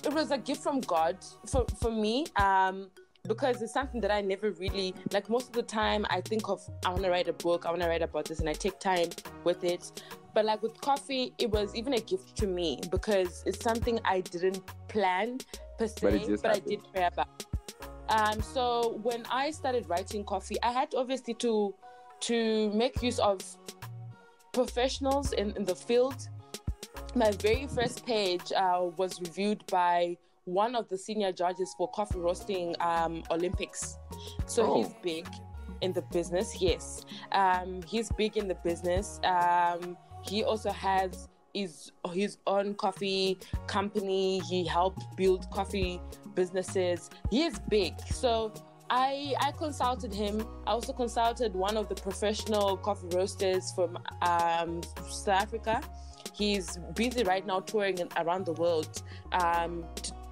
it 0.04 0.14
was 0.14 0.32
a 0.32 0.38
gift 0.38 0.62
from 0.64 0.82
God 0.82 1.18
for 1.48 1.66
for 1.80 1.92
me. 1.92 2.26
Um, 2.36 2.90
because 3.26 3.62
it's 3.62 3.72
something 3.72 4.02
that 4.02 4.12
I 4.12 4.20
never 4.22 4.52
really 4.52 4.94
like. 5.14 5.30
Most 5.30 5.48
of 5.48 5.54
the 5.54 5.64
time, 5.64 6.06
I 6.10 6.20
think 6.20 6.50
of 6.50 6.62
I 6.86 6.90
want 6.90 7.04
to 7.04 7.10
write 7.10 7.30
a 7.30 7.34
book, 7.34 7.66
I 7.66 7.70
want 7.70 7.82
to 7.82 7.88
write 7.88 8.02
about 8.02 8.26
this, 8.26 8.40
and 8.40 8.50
I 8.50 8.54
take 8.54 8.80
time 8.80 9.10
with 9.46 9.64
it. 9.64 10.04
But 10.34 10.46
like 10.46 10.62
with 10.64 10.80
coffee, 10.82 11.34
it 11.38 11.50
was 11.52 11.76
even 11.76 11.94
a 11.94 12.00
gift 12.00 12.36
to 12.38 12.48
me 12.48 12.80
because 12.90 13.44
it's 13.46 13.64
something 13.64 14.00
I 14.04 14.22
didn't 14.22 14.62
plan 14.88 15.38
per 15.78 15.88
se, 15.88 16.26
But 16.28 16.42
but, 16.42 16.56
I 16.56 16.60
did 16.60 16.80
pray 16.94 17.06
about. 17.06 17.46
Um, 18.10 18.42
so 18.42 19.00
when 19.04 19.24
I 19.30 19.52
started 19.52 19.88
writing 19.88 20.24
coffee, 20.24 20.58
I 20.64 20.72
had 20.72 20.94
obviously 20.96 21.34
to 21.36 21.74
to 22.22 22.70
make 22.72 23.02
use 23.04 23.20
of 23.20 23.42
professionals 24.54 25.34
in, 25.34 25.52
in 25.58 25.66
the 25.66 25.76
field. 25.76 26.28
My 27.16 27.32
very 27.32 27.68
first 27.68 28.06
page 28.06 28.52
uh, 28.56 28.90
was 28.98 29.20
reviewed 29.20 29.64
by 29.68 30.18
one 30.46 30.76
of 30.76 30.88
the 30.90 30.98
senior 30.98 31.32
judges 31.32 31.74
for 31.78 31.88
coffee 31.92 32.20
roasting 32.20 32.76
um, 32.80 33.24
Olympics. 33.32 33.98
So 34.46 34.64
Oh. 34.64 34.76
he's 34.84 34.94
big 35.02 35.28
in 35.82 35.94
the 35.94 36.02
business. 36.14 36.62
Yes, 36.62 37.06
um, 37.32 37.82
he's 37.84 38.10
big 38.18 38.38
in 38.38 38.48
the 38.48 38.56
business. 38.56 39.20
Um, 39.24 39.98
he 40.28 40.44
also 40.44 40.72
has 40.72 41.28
his 41.54 41.92
his 42.14 42.38
own 42.48 42.74
coffee 42.76 43.38
company. 43.68 44.40
He 44.50 44.66
helped 44.66 45.04
build 45.16 45.50
coffee 45.52 46.02
businesses. 46.36 47.10
He 47.30 47.44
is 47.44 47.60
big. 47.70 47.94
So 48.10 48.54
I 48.90 49.36
I 49.40 49.52
consulted 49.52 50.14
him. 50.14 50.46
I 50.68 50.72
also 50.72 50.94
consulted 50.94 51.54
one 51.54 51.78
of 51.78 51.90
the 51.90 51.96
professional 51.96 52.78
coffee 52.78 53.08
roasters 53.14 53.72
from 53.72 53.98
um, 54.22 54.82
South 55.08 55.42
Africa. 55.42 55.82
He's 56.34 56.78
busy 56.96 57.24
right 57.24 57.46
now 57.46 57.60
touring 57.60 58.00
around 58.18 58.46
the 58.46 58.54
world 58.54 59.04
um, 59.34 59.86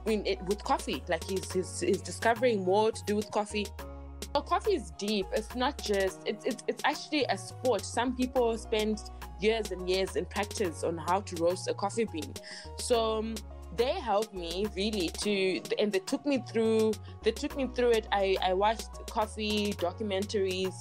it, 0.05 0.41
with 0.43 0.63
coffee. 0.63 1.03
Like 1.07 1.23
he's, 1.23 1.51
he's 1.51 1.79
he's 1.81 2.01
discovering 2.01 2.63
more 2.63 2.91
to 2.91 3.03
do 3.05 3.15
with 3.15 3.29
coffee. 3.31 3.67
Well, 4.33 4.43
coffee 4.43 4.71
is 4.71 4.91
deep. 4.91 5.27
It's 5.33 5.55
not 5.55 5.77
just. 5.77 6.19
It's 6.25 6.45
it's 6.45 6.63
it's 6.67 6.81
actually 6.85 7.25
a 7.25 7.37
sport. 7.37 7.83
Some 7.85 8.15
people 8.15 8.57
spend 8.57 9.01
years 9.41 9.71
and 9.71 9.89
years 9.89 10.15
in 10.15 10.25
practice 10.25 10.83
on 10.83 10.97
how 10.97 11.21
to 11.21 11.35
roast 11.43 11.67
a 11.67 11.73
coffee 11.73 12.05
bean. 12.05 12.33
So 12.77 13.19
um, 13.19 13.35
they 13.77 13.93
helped 13.99 14.33
me 14.33 14.65
really 14.75 15.09
to, 15.09 15.61
and 15.79 15.91
they 15.91 15.99
took 15.99 16.25
me 16.25 16.43
through. 16.51 16.93
They 17.23 17.31
took 17.31 17.55
me 17.57 17.67
through 17.73 17.91
it. 17.91 18.07
I 18.11 18.35
I 18.43 18.53
watched 18.53 18.89
coffee 19.09 19.73
documentaries. 19.73 20.73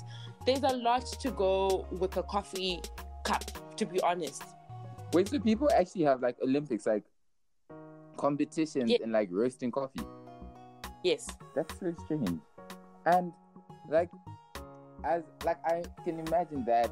There's 0.47 0.63
a 0.63 0.77
lot 0.77 1.07
to 1.21 1.31
go 1.31 1.87
with 1.93 2.17
a 2.17 2.23
coffee 2.23 2.81
cup. 3.25 3.45
To 3.77 3.87
be 3.87 4.01
honest, 4.03 4.43
Wait, 5.15 5.29
so 5.29 5.39
people 5.41 5.69
actually 5.75 6.05
have 6.05 6.21
like 6.21 6.37
Olympics, 6.43 6.85
like 6.87 7.05
competitions 8.19 8.91
Yeah. 8.91 8.99
in 9.03 9.11
like 9.13 9.29
roasting 9.33 9.71
coffee. 9.71 10.05
yes. 11.03 11.27
That's 11.55 11.79
so 11.81 11.95
strange. 12.05 12.41
And 13.07 13.33
like, 13.89 14.11
as 15.05 15.23
like 15.45 15.57
I 15.65 15.83
can 16.05 16.21
imagine 16.21 16.65
that. 16.67 16.91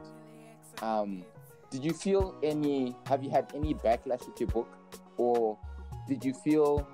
Um, 0.82 1.24
did 1.70 1.84
you 1.84 1.92
feel 1.92 2.34
any? 2.42 2.96
Have 3.06 3.22
you 3.22 3.30
had 3.30 3.52
any 3.54 3.74
backlash 3.74 4.26
with 4.26 4.40
your 4.40 4.48
book, 4.48 4.68
or 5.16 5.58
did 6.08 6.24
you 6.24 6.32
feel 6.32 6.88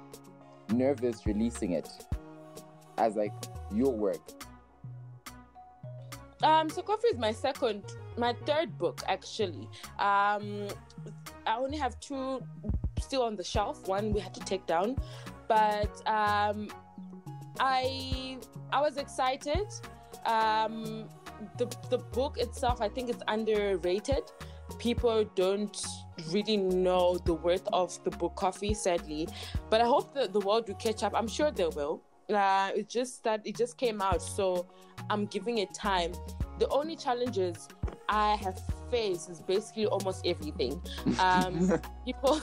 nervous 0.73 1.27
releasing 1.27 1.73
it 1.73 1.89
as 2.99 3.17
like 3.17 3.33
your 3.73 3.93
work? 3.93 4.21
Um, 6.43 6.69
so 6.69 6.83
coffee 6.83 7.09
is 7.09 7.19
my 7.19 7.33
second, 7.33 7.85
my 8.19 8.35
third 8.45 8.77
book 8.77 9.01
actually. 9.09 9.69
Um, 9.99 10.69
I 11.47 11.57
only 11.57 11.79
have 11.79 11.99
two 12.01 12.43
still 13.01 13.23
on 13.23 13.37
the 13.37 13.45
shelf. 13.45 13.87
One 13.87 14.13
we 14.13 14.21
had 14.21 14.35
to 14.35 14.41
take 14.41 14.67
down, 14.67 14.97
but 15.49 15.91
um, 16.07 16.69
I 17.61 18.39
I 18.73 18.81
was 18.81 18.97
excited. 18.97 19.67
Um, 20.27 21.09
the 21.59 21.67
the 21.91 21.99
book 21.99 22.39
itself, 22.39 22.81
I 22.81 22.89
think, 22.89 23.09
it's 23.11 23.23
underrated. 23.29 24.25
People 24.79 25.25
don't 25.35 25.85
really 26.31 26.57
know 26.57 27.19
the 27.19 27.35
worth 27.35 27.67
of 27.73 28.03
the 28.05 28.11
book 28.11 28.35
Coffee, 28.37 28.75
sadly. 28.75 29.29
But 29.71 29.81
I 29.81 29.85
hope 29.87 30.15
that 30.15 30.33
the 30.33 30.41
world 30.41 30.69
will 30.69 30.75
catch 30.77 31.03
up. 31.03 31.13
I'm 31.15 31.29
sure 31.29 31.51
they 31.51 31.67
will. 31.67 32.03
Uh, 32.33 32.71
it's 32.75 32.93
just 32.93 33.23
that 33.25 33.43
it 33.45 33.57
just 33.57 33.77
came 33.77 34.01
out, 34.01 34.23
so 34.23 34.67
I'm 35.11 35.27
giving 35.27 35.59
it 35.59 35.75
time. 35.75 36.13
The 36.59 36.69
only 36.69 36.97
challenges 36.97 37.69
I 38.09 38.37
have 38.37 38.59
faced 38.91 39.29
is 39.31 39.41
basically 39.41 39.87
almost 39.87 40.27
everything. 40.27 40.81
Um, 41.19 41.79
people, 42.07 42.41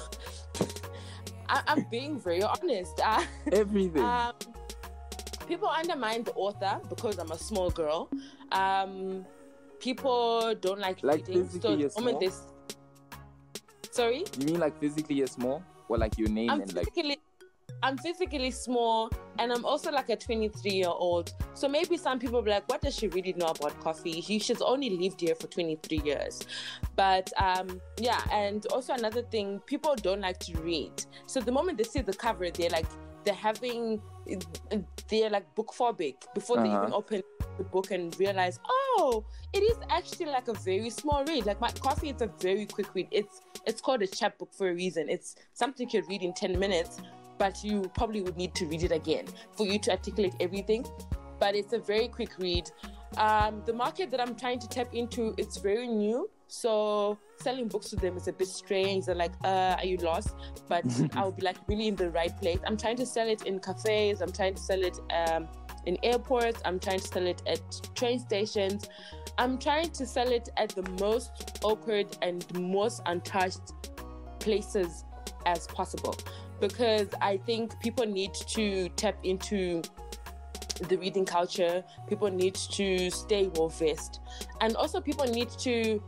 I, 1.49 1.61
I'm 1.67 1.85
being 1.89 2.19
very 2.19 2.43
honest. 2.43 2.99
Uh, 3.03 3.23
Everything. 3.51 4.03
um, 4.03 4.33
people 5.47 5.67
undermine 5.67 6.23
the 6.23 6.33
author 6.33 6.79
because 6.87 7.17
I'm 7.17 7.31
a 7.31 7.37
small 7.37 7.69
girl. 7.71 8.09
Um, 8.51 9.25
people 9.81 10.55
don't 10.61 10.79
like, 10.79 11.03
Like 11.03 11.27
reading. 11.27 11.43
physically 11.45 11.69
So 11.71 11.77
you're 11.77 11.89
the 11.89 12.01
moment 12.01 12.19
this, 12.21 12.41
sorry, 13.91 14.23
you 14.39 14.45
mean 14.45 14.59
like 14.59 14.79
physically 14.79 15.15
you're 15.15 15.27
small, 15.27 15.63
or 15.89 15.97
like 15.97 16.17
your 16.17 16.29
name 16.29 16.49
I'm 16.49 16.61
and 16.61 16.73
like? 16.73 16.85
physically, 16.85 17.19
I'm 17.83 17.97
physically 17.97 18.51
small, 18.51 19.09
and 19.39 19.51
I'm 19.51 19.65
also 19.65 19.91
like 19.91 20.09
a 20.09 20.15
23 20.15 20.71
year 20.71 20.87
old. 20.87 21.33
So 21.55 21.67
maybe 21.67 21.97
some 21.97 22.19
people 22.19 22.41
be 22.41 22.51
like, 22.51 22.69
"What 22.69 22.81
does 22.81 22.95
she 22.95 23.07
really 23.07 23.33
know 23.33 23.47
about 23.47 23.79
coffee?" 23.81 24.21
She, 24.21 24.39
she's 24.39 24.61
only 24.61 24.91
lived 24.91 25.21
here 25.21 25.35
for 25.35 25.47
23 25.47 26.01
years. 26.05 26.41
But 26.95 27.31
um, 27.37 27.81
yeah, 27.97 28.21
and 28.31 28.65
also 28.67 28.93
another 28.93 29.23
thing, 29.23 29.59
people 29.65 29.95
don't 29.95 30.21
like 30.21 30.39
to 30.39 30.57
read. 30.59 30.91
So 31.25 31.39
the 31.41 31.51
moment 31.51 31.77
they 31.79 31.83
see 31.83 32.01
the 32.01 32.13
cover, 32.13 32.49
they're 32.51 32.69
like, 32.69 32.85
they're 33.23 33.33
having, 33.33 34.01
they're 35.09 35.29
like 35.29 35.53
book 35.55 35.73
phobic 35.77 36.15
before 36.33 36.57
they 36.57 36.69
Uh-huh. 36.69 36.81
even 36.83 36.93
open 36.93 37.21
the 37.57 37.63
book 37.63 37.91
and 37.91 38.17
realize, 38.19 38.59
oh, 38.69 39.23
it 39.53 39.59
is 39.59 39.77
actually 39.89 40.27
like 40.27 40.47
a 40.47 40.53
very 40.53 40.89
small 40.89 41.23
read. 41.25 41.45
Like 41.45 41.59
my 41.59 41.71
coffee, 41.71 42.09
it's 42.09 42.21
a 42.21 42.31
very 42.39 42.65
quick 42.65 42.93
read. 42.95 43.07
It's 43.11 43.41
it's 43.65 43.81
called 43.81 44.01
a 44.01 44.07
chapbook 44.07 44.53
for 44.53 44.69
a 44.69 44.73
reason. 44.73 45.09
It's 45.09 45.35
something 45.53 45.87
you 45.89 46.01
could 46.01 46.09
read 46.09 46.23
in 46.23 46.33
10 46.33 46.57
minutes, 46.57 46.97
but 47.37 47.63
you 47.63 47.91
probably 47.93 48.21
would 48.21 48.37
need 48.37 48.55
to 48.55 48.65
read 48.65 48.83
it 48.83 48.91
again 48.91 49.25
for 49.55 49.65
you 49.67 49.77
to 49.79 49.91
articulate 49.91 50.33
everything. 50.39 50.85
But 51.39 51.55
it's 51.55 51.73
a 51.73 51.79
very 51.79 52.07
quick 52.07 52.37
read. 52.39 52.69
Um, 53.17 53.61
the 53.65 53.73
market 53.73 54.09
that 54.11 54.21
I'm 54.21 54.35
trying 54.35 54.59
to 54.59 54.67
tap 54.69 54.93
into, 54.93 55.35
it's 55.37 55.57
very 55.57 55.87
new. 55.87 56.29
So 56.53 57.17
selling 57.37 57.69
books 57.69 57.91
to 57.91 57.95
them 57.95 58.17
is 58.17 58.27
a 58.27 58.33
bit 58.33 58.49
strange. 58.49 59.05
They're 59.05 59.15
like, 59.15 59.31
uh, 59.41 59.77
are 59.79 59.85
you 59.85 59.95
lost? 59.95 60.35
But 60.67 60.83
I'll 61.15 61.31
be 61.31 61.43
like 61.43 61.55
really 61.69 61.87
in 61.87 61.95
the 61.95 62.11
right 62.11 62.35
place. 62.41 62.59
I'm 62.67 62.75
trying 62.75 62.97
to 62.97 63.05
sell 63.05 63.29
it 63.29 63.43
in 63.43 63.59
cafes. 63.59 64.19
I'm 64.19 64.33
trying 64.33 64.55
to 64.55 64.61
sell 64.61 64.83
it 64.83 64.99
um, 65.13 65.47
in 65.85 65.97
airports. 66.03 66.61
I'm 66.65 66.77
trying 66.77 66.99
to 66.99 67.07
sell 67.07 67.25
it 67.25 67.41
at 67.47 67.61
train 67.95 68.19
stations. 68.19 68.89
I'm 69.37 69.57
trying 69.57 69.91
to 69.91 70.05
sell 70.05 70.29
it 70.29 70.49
at 70.57 70.75
the 70.75 70.83
most 70.99 71.57
awkward 71.63 72.17
and 72.21 72.45
most 72.59 73.01
untouched 73.05 73.71
places 74.39 75.05
as 75.45 75.67
possible 75.67 76.17
because 76.59 77.07
I 77.21 77.37
think 77.37 77.79
people 77.79 78.05
need 78.05 78.33
to 78.33 78.89
tap 78.89 79.15
into 79.23 79.83
the 80.89 80.97
reading 80.97 81.25
culture. 81.25 81.83
People 82.09 82.29
need 82.29 82.55
to 82.55 83.09
stay 83.09 83.49
well 83.55 83.69
versed, 83.69 84.19
and 84.59 84.75
also 84.75 84.99
people 84.99 85.25
need 85.27 85.49
to. 85.59 86.03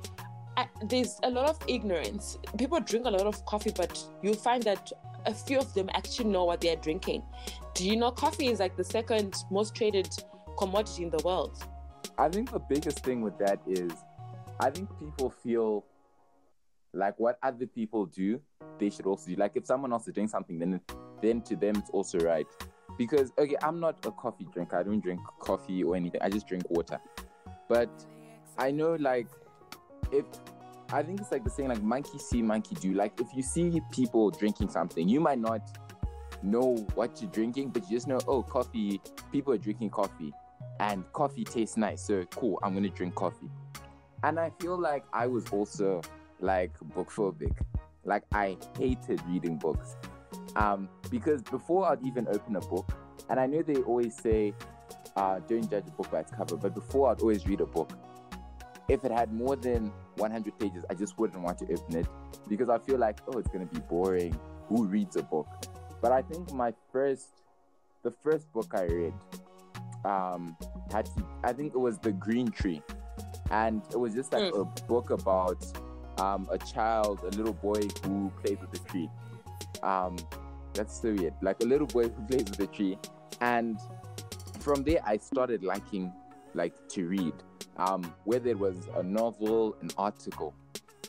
I, 0.55 0.67
there's 0.85 1.19
a 1.23 1.29
lot 1.29 1.49
of 1.49 1.57
ignorance. 1.67 2.37
People 2.57 2.79
drink 2.79 3.05
a 3.05 3.09
lot 3.09 3.25
of 3.25 3.43
coffee, 3.45 3.71
but 3.75 4.03
you'll 4.21 4.35
find 4.35 4.61
that 4.63 4.91
a 5.25 5.33
few 5.33 5.57
of 5.57 5.73
them 5.73 5.89
actually 5.93 6.29
know 6.29 6.43
what 6.45 6.61
they're 6.61 6.75
drinking. 6.75 7.23
Do 7.73 7.87
you 7.87 7.95
know 7.95 8.11
coffee 8.11 8.47
is 8.47 8.59
like 8.59 8.75
the 8.77 8.83
second 8.83 9.35
most 9.49 9.73
traded 9.73 10.09
commodity 10.57 11.03
in 11.03 11.09
the 11.09 11.21
world? 11.23 11.63
I 12.17 12.29
think 12.29 12.51
the 12.51 12.59
biggest 12.59 12.99
thing 12.99 13.21
with 13.21 13.37
that 13.39 13.59
is, 13.67 13.91
I 14.59 14.69
think 14.69 14.89
people 14.99 15.31
feel 15.31 15.83
like 16.93 17.19
what 17.19 17.39
other 17.41 17.65
people 17.65 18.05
do, 18.05 18.39
they 18.77 18.91
should 18.91 19.07
also 19.07 19.31
do. 19.31 19.35
Like 19.35 19.53
if 19.55 19.65
someone 19.65 19.91
else 19.91 20.07
is 20.07 20.13
doing 20.13 20.27
something, 20.27 20.59
then 20.59 20.79
then 21.21 21.41
to 21.41 21.55
them 21.55 21.77
it's 21.77 21.89
also 21.89 22.19
right. 22.19 22.45
Because 22.97 23.31
okay, 23.39 23.55
I'm 23.63 23.79
not 23.79 24.05
a 24.05 24.11
coffee 24.11 24.47
drinker. 24.53 24.77
I 24.77 24.83
don't 24.83 25.01
drink 25.01 25.21
coffee 25.39 25.83
or 25.83 25.95
anything. 25.95 26.21
I 26.21 26.29
just 26.29 26.47
drink 26.47 26.69
water. 26.69 26.99
But 27.67 27.89
I 28.59 28.69
know 28.69 28.95
like 28.95 29.27
if 30.13 30.25
I 30.91 31.01
think 31.01 31.19
it's 31.19 31.31
like 31.31 31.43
the 31.43 31.49
saying 31.49 31.69
like 31.69 31.81
monkey 31.81 32.19
see, 32.19 32.41
monkey 32.41 32.75
do. 32.75 32.93
Like 32.93 33.19
if 33.19 33.27
you 33.35 33.41
see 33.41 33.81
people 33.91 34.29
drinking 34.29 34.69
something, 34.69 35.07
you 35.09 35.19
might 35.19 35.39
not 35.39 35.61
know 36.43 36.75
what 36.93 37.21
you're 37.21 37.31
drinking, 37.31 37.69
but 37.69 37.83
you 37.89 37.97
just 37.97 38.07
know, 38.07 38.19
oh, 38.27 38.43
coffee. 38.43 39.01
People 39.31 39.53
are 39.53 39.57
drinking 39.57 39.89
coffee 39.89 40.31
and 40.79 41.03
coffee 41.13 41.43
tastes 41.43 41.77
nice. 41.77 42.01
So 42.05 42.23
cool, 42.35 42.59
I'm 42.63 42.73
gonna 42.73 42.89
drink 42.89 43.15
coffee. 43.15 43.49
And 44.23 44.39
I 44.39 44.51
feel 44.59 44.79
like 44.79 45.03
I 45.11 45.27
was 45.27 45.49
also 45.49 46.01
like 46.39 46.71
book 46.93 47.09
phobic. 47.09 47.57
Like 48.05 48.23
I 48.31 48.57
hated 48.77 49.21
reading 49.27 49.57
books. 49.57 49.95
Um, 50.55 50.89
because 51.09 51.41
before 51.41 51.91
I'd 51.91 52.05
even 52.05 52.27
open 52.27 52.55
a 52.55 52.61
book, 52.61 52.91
and 53.29 53.39
I 53.39 53.47
know 53.47 53.61
they 53.63 53.77
always 53.77 54.15
say, 54.15 54.53
uh, 55.15 55.39
don't 55.47 55.69
judge 55.69 55.87
a 55.87 55.91
book 55.91 56.11
by 56.11 56.19
its 56.19 56.31
cover, 56.31 56.57
but 56.57 56.75
before 56.75 57.09
I'd 57.09 57.21
always 57.21 57.47
read 57.47 57.61
a 57.61 57.65
book, 57.65 57.91
if 58.89 59.03
it 59.03 59.11
had 59.11 59.33
more 59.33 59.55
than 59.55 59.91
100 60.17 60.59
pages, 60.59 60.83
I 60.89 60.93
just 60.93 61.17
wouldn't 61.17 61.41
want 61.41 61.57
to 61.59 61.65
open 61.71 61.97
it 61.97 62.07
because 62.49 62.69
I 62.69 62.77
feel 62.79 62.97
like, 62.97 63.19
oh, 63.27 63.37
it's 63.37 63.47
going 63.49 63.67
to 63.67 63.73
be 63.73 63.79
boring. 63.81 64.37
Who 64.67 64.85
reads 64.85 65.15
a 65.15 65.23
book? 65.23 65.47
But 66.01 66.11
I 66.11 66.21
think 66.21 66.51
my 66.53 66.73
first, 66.91 67.27
the 68.03 68.11
first 68.11 68.51
book 68.51 68.71
I 68.73 68.83
read, 68.83 69.13
um, 70.03 70.57
had 70.91 71.05
to, 71.05 71.25
I 71.43 71.53
think 71.53 71.73
it 71.73 71.77
was 71.77 71.97
The 71.97 72.11
Green 72.11 72.49
Tree. 72.51 72.81
And 73.51 73.81
it 73.91 73.99
was 73.99 74.13
just 74.13 74.33
like 74.33 74.51
mm. 74.51 74.61
a 74.61 74.81
book 74.83 75.11
about 75.11 75.63
um, 76.19 76.47
a 76.51 76.57
child, 76.57 77.19
a 77.23 77.29
little 77.37 77.53
boy 77.53 77.81
who 78.03 78.31
plays 78.43 78.57
with 78.59 78.71
the 78.71 78.79
tree. 78.89 79.09
Um, 79.81 80.17
that's 80.73 81.01
so 81.01 81.13
weird. 81.13 81.33
Like 81.41 81.61
a 81.61 81.65
little 81.65 81.87
boy 81.87 82.09
who 82.09 82.25
plays 82.27 82.45
with 82.49 82.59
a 82.59 82.67
tree. 82.67 82.97
And 83.41 83.79
from 84.59 84.83
there, 84.83 84.99
I 85.05 85.17
started 85.17 85.63
liking 85.63 86.11
like 86.53 86.73
to 86.89 87.07
read 87.07 87.33
um, 87.77 88.13
whether 88.23 88.49
it 88.49 88.59
was 88.59 88.77
a 88.95 89.03
novel, 89.03 89.75
an 89.81 89.89
article. 89.97 90.53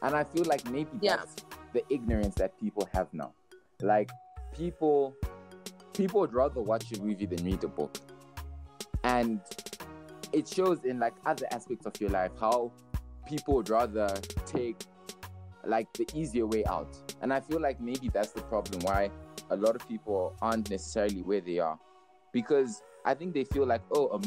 And 0.03 0.15
I 0.15 0.25
feel 0.25 0.45
like 0.45 0.69
maybe 0.71 0.91
yeah. 1.01 1.17
that's 1.17 1.37
the 1.73 1.83
ignorance 1.91 2.35
that 2.37 2.59
people 2.61 2.89
have 2.93 3.13
now. 3.13 3.33
Like 3.81 4.11
people 4.53 5.15
people 5.93 6.21
would 6.21 6.35
rather 6.35 6.61
watch 6.61 6.93
a 6.93 7.01
movie 7.01 7.27
than 7.27 7.45
read 7.45 7.63
a 7.65 7.69
book. 7.69 7.97
And 9.05 9.41
it 10.33 10.49
shows 10.49 10.85
in 10.85 10.99
like 10.99 11.15
other 11.25 11.47
aspects 11.51 11.87
of 11.87 11.99
your 12.01 12.11
life 12.11 12.33
how 12.41 12.73
people 13.27 13.55
would 13.55 13.71
rather 13.71 14.09
take 14.47 14.77
like 15.65 15.91
the 15.95 16.07
easier 16.15 16.47
way 16.47 16.65
out. 16.65 16.97
And 17.23 17.33
I 17.33 17.41
feel 17.41 17.61
like 17.61 17.81
maybe 17.81 18.11
that's 18.13 18.33
the 18.33 18.43
problem 18.43 18.81
why 18.81 19.11
a 19.51 19.57
lot 19.57 19.77
of 19.77 19.87
people 19.89 20.37
aren't 20.43 20.71
necessarily 20.71 21.23
where 21.23 21.41
they 21.41 21.59
are. 21.59 21.79
Because 22.33 22.83
I 23.05 23.15
think 23.15 23.35
they 23.35 23.45
feel 23.45 23.67
like, 23.67 23.83
oh, 23.93 24.21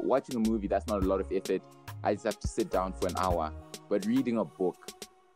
watching 0.00 0.36
a 0.36 0.48
movie, 0.48 0.66
that's 0.66 0.86
not 0.86 1.02
a 1.02 1.06
lot 1.06 1.20
of 1.20 1.30
effort. 1.32 1.62
I 2.02 2.14
just 2.14 2.24
have 2.24 2.40
to 2.40 2.48
sit 2.48 2.70
down 2.70 2.92
for 2.92 3.06
an 3.06 3.16
hour. 3.18 3.52
But 3.88 4.04
reading 4.06 4.38
a 4.38 4.44
book 4.44 4.90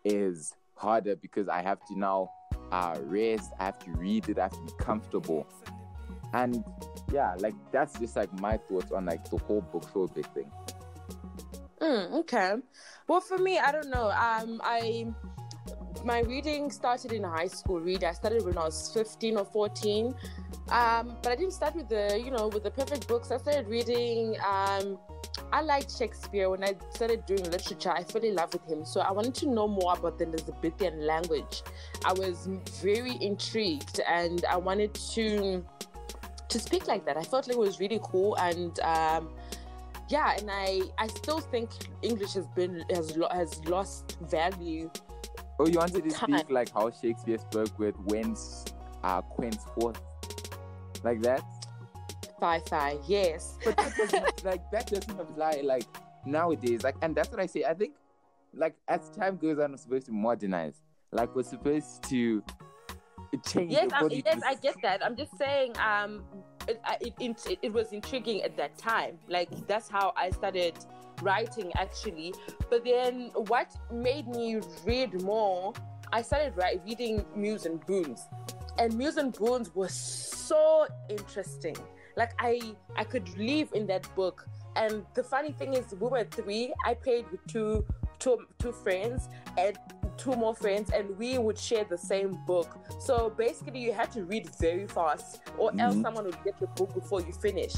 is 0.05 0.55
harder 0.75 1.15
because 1.17 1.49
I 1.49 1.63
have 1.63 1.85
to 1.87 1.99
now 1.99 2.31
uh, 2.73 2.99
rest, 3.03 3.53
I 3.59 3.65
have 3.67 3.79
to 3.81 3.91
read 3.93 4.29
it, 4.29 4.39
I 4.39 4.45
have 4.45 4.53
to 4.53 4.63
be 4.63 4.73
comfortable. 4.79 5.47
And 6.33 6.65
yeah, 7.13 7.35
like 7.39 7.55
that's 7.73 7.99
just 7.99 8.17
like 8.17 8.33
my 8.41 8.57
thoughts 8.57 8.93
on 8.93 9.07
like 9.07 9.29
the 9.31 9.39
whole 9.39 9.63
bookphobic 9.73 10.27
thing. 10.35 10.51
Mm, 11.81 12.13
okay. 12.21 12.55
Well, 13.09 13.21
for 13.21 13.39
me, 13.39 13.59
I 13.59 13.73
don't 13.73 13.91
know. 13.91 14.11
Um, 14.11 14.61
I 14.63 15.07
my 16.05 16.21
reading 16.21 16.71
started 16.71 17.13
in 17.13 17.25
high 17.25 17.49
school. 17.49 17.81
Read 17.81 18.05
I 18.05 18.13
started 18.13 18.45
when 18.45 18.57
I 18.57 18.65
was 18.65 18.93
fifteen 18.93 19.37
or 19.37 19.45
fourteen. 19.45 20.15
Um, 20.71 21.17
but 21.23 21.33
I 21.33 21.37
didn't 21.37 21.53
start 21.53 21.75
with 21.75 21.89
the, 21.89 22.21
you 22.23 22.31
know, 22.31 22.49
with 22.49 22.63
the 22.63 22.71
perfect 22.71 23.09
books. 23.09 23.31
I 23.31 23.39
started 23.39 23.67
reading. 23.67 24.37
Um, 24.47 24.99
I 25.53 25.63
liked 25.63 25.97
Shakespeare 25.97 26.49
when 26.49 26.63
I 26.63 26.75
started 26.95 27.27
doing 27.27 27.43
literature. 27.51 27.91
I 27.91 28.05
fell 28.05 28.23
in 28.23 28.37
love 28.37 28.53
with 28.53 28.67
him, 28.69 28.85
so 28.85 29.01
I 29.01 29.11
wanted 29.11 29.35
to 29.37 29.49
know 29.49 29.67
more 29.67 29.95
about 29.95 30.19
the 30.19 30.27
Elizabethan 30.27 31.05
language. 31.05 31.63
I 32.05 32.13
was 32.13 32.49
very 32.83 33.17
intrigued, 33.21 34.01
and 34.09 34.45
I 34.45 34.57
wanted 34.57 34.95
to 34.95 35.65
to 36.49 36.59
speak 36.59 36.87
like 36.87 37.05
that. 37.07 37.17
I 37.17 37.23
felt 37.23 37.49
like 37.49 37.57
it 37.57 37.61
was 37.61 37.81
really 37.81 38.01
cool, 38.03 38.37
and 38.37 38.79
um, 38.81 39.31
yeah, 40.09 40.37
and 40.39 40.49
I 40.53 40.83
I 40.99 41.09
still 41.09 41.41
think 41.41 41.71
English 42.03 42.35
has 42.35 42.47
been 42.49 42.85
has 42.91 43.17
has 43.33 43.65
lost 43.67 44.19
value. 44.31 44.89
Oh, 45.59 45.67
you 45.67 45.79
wanted 45.79 46.05
to 46.05 46.11
speak 46.11 46.49
like 46.49 46.73
how 46.73 46.91
Shakespeare 46.91 47.39
spoke 47.39 47.77
with 47.77 47.97
whence 48.05 48.65
uh, 49.03 49.21
quench 49.21 49.59
forth 49.75 50.01
like 51.03 51.23
that. 51.23 51.43
Fi 52.39 52.61
fi, 52.61 52.99
yes. 53.07 53.59
But 53.65 53.77
that 53.77 54.43
like 54.45 54.71
that 54.71 54.87
doesn't 54.87 55.21
apply 55.21 55.61
like 55.63 55.85
nowadays. 56.25 56.83
Like, 56.83 56.97
and 57.03 57.15
that's 57.15 57.31
what 57.31 57.41
I 57.41 57.47
say. 57.47 57.65
I 57.65 57.75
think 57.75 57.95
like 58.55 58.75
as 58.89 59.11
time 59.11 59.37
goes 59.37 59.59
on, 59.59 59.73
we're 59.73 59.77
supposed 59.77 60.07
to 60.07 60.13
modernize. 60.13 60.83
Like 61.13 61.35
we're 61.35 61.43
supposed 61.43 62.03
to 62.05 62.43
change. 63.47 63.73
Yes, 63.73 63.91
yes, 64.11 64.43
I 64.47 64.55
get 64.55 64.77
that. 64.83 65.05
I'm 65.05 65.17
just 65.17 65.37
saying, 65.37 65.75
um, 65.79 66.23
it, 66.69 66.81
it, 67.01 67.47
it, 67.47 67.59
it 67.63 67.73
was 67.73 67.93
intriguing 67.93 68.43
at 68.43 68.57
that 68.57 68.77
time. 68.79 69.19
Like 69.29 69.49
that's 69.67 69.89
how 69.89 70.13
I 70.17 70.31
started 70.31 70.75
writing 71.23 71.73
actually. 71.77 72.35
But 72.69 72.85
then 72.85 73.31
what 73.35 73.71
made 73.93 74.29
me 74.29 74.61
read 74.85 75.23
more? 75.23 75.75
I 76.13 76.23
started 76.23 76.57
write, 76.57 76.81
reading 76.85 77.25
Mills 77.37 77.67
and 77.67 77.85
Boons 77.87 78.27
and 78.79 78.97
Mills 78.97 79.17
and 79.17 79.33
Boons 79.33 79.75
was 79.75 79.93
so 79.93 80.87
interesting. 81.09 81.77
Like 82.17 82.33
I 82.39 82.61
I 82.97 83.05
could 83.05 83.29
live 83.39 83.71
in 83.75 83.87
that 83.87 84.13
book. 84.15 84.47
And 84.77 85.05
the 85.15 85.23
funny 85.23 85.53
thing 85.53 85.75
is 85.75 85.93
we 85.99 86.09
were 86.09 86.25
three. 86.25 86.73
I 86.87 86.95
played 86.95 87.31
with 87.31 87.45
two 87.47 87.85
two 88.19 88.47
two 88.59 88.73
friends 88.73 89.29
and 89.59 89.77
two 90.17 90.33
more 90.33 90.55
friends 90.55 90.91
and 90.91 91.17
we 91.19 91.39
would 91.39 91.59
share 91.59 91.85
the 91.85 91.97
same 91.97 92.39
book. 92.47 92.79
So 93.01 93.33
basically 93.37 93.81
you 93.81 93.93
had 93.93 94.13
to 94.13 94.25
read 94.25 94.49
very 94.61 94.87
fast 94.87 95.41
or 95.57 95.71
mm-hmm. 95.71 95.81
else 95.81 96.01
someone 96.03 96.25
would 96.25 96.45
get 96.45 96.61
the 96.61 96.67
book 96.67 96.95
before 96.95 97.23
you 97.23 97.33
finish. 97.33 97.75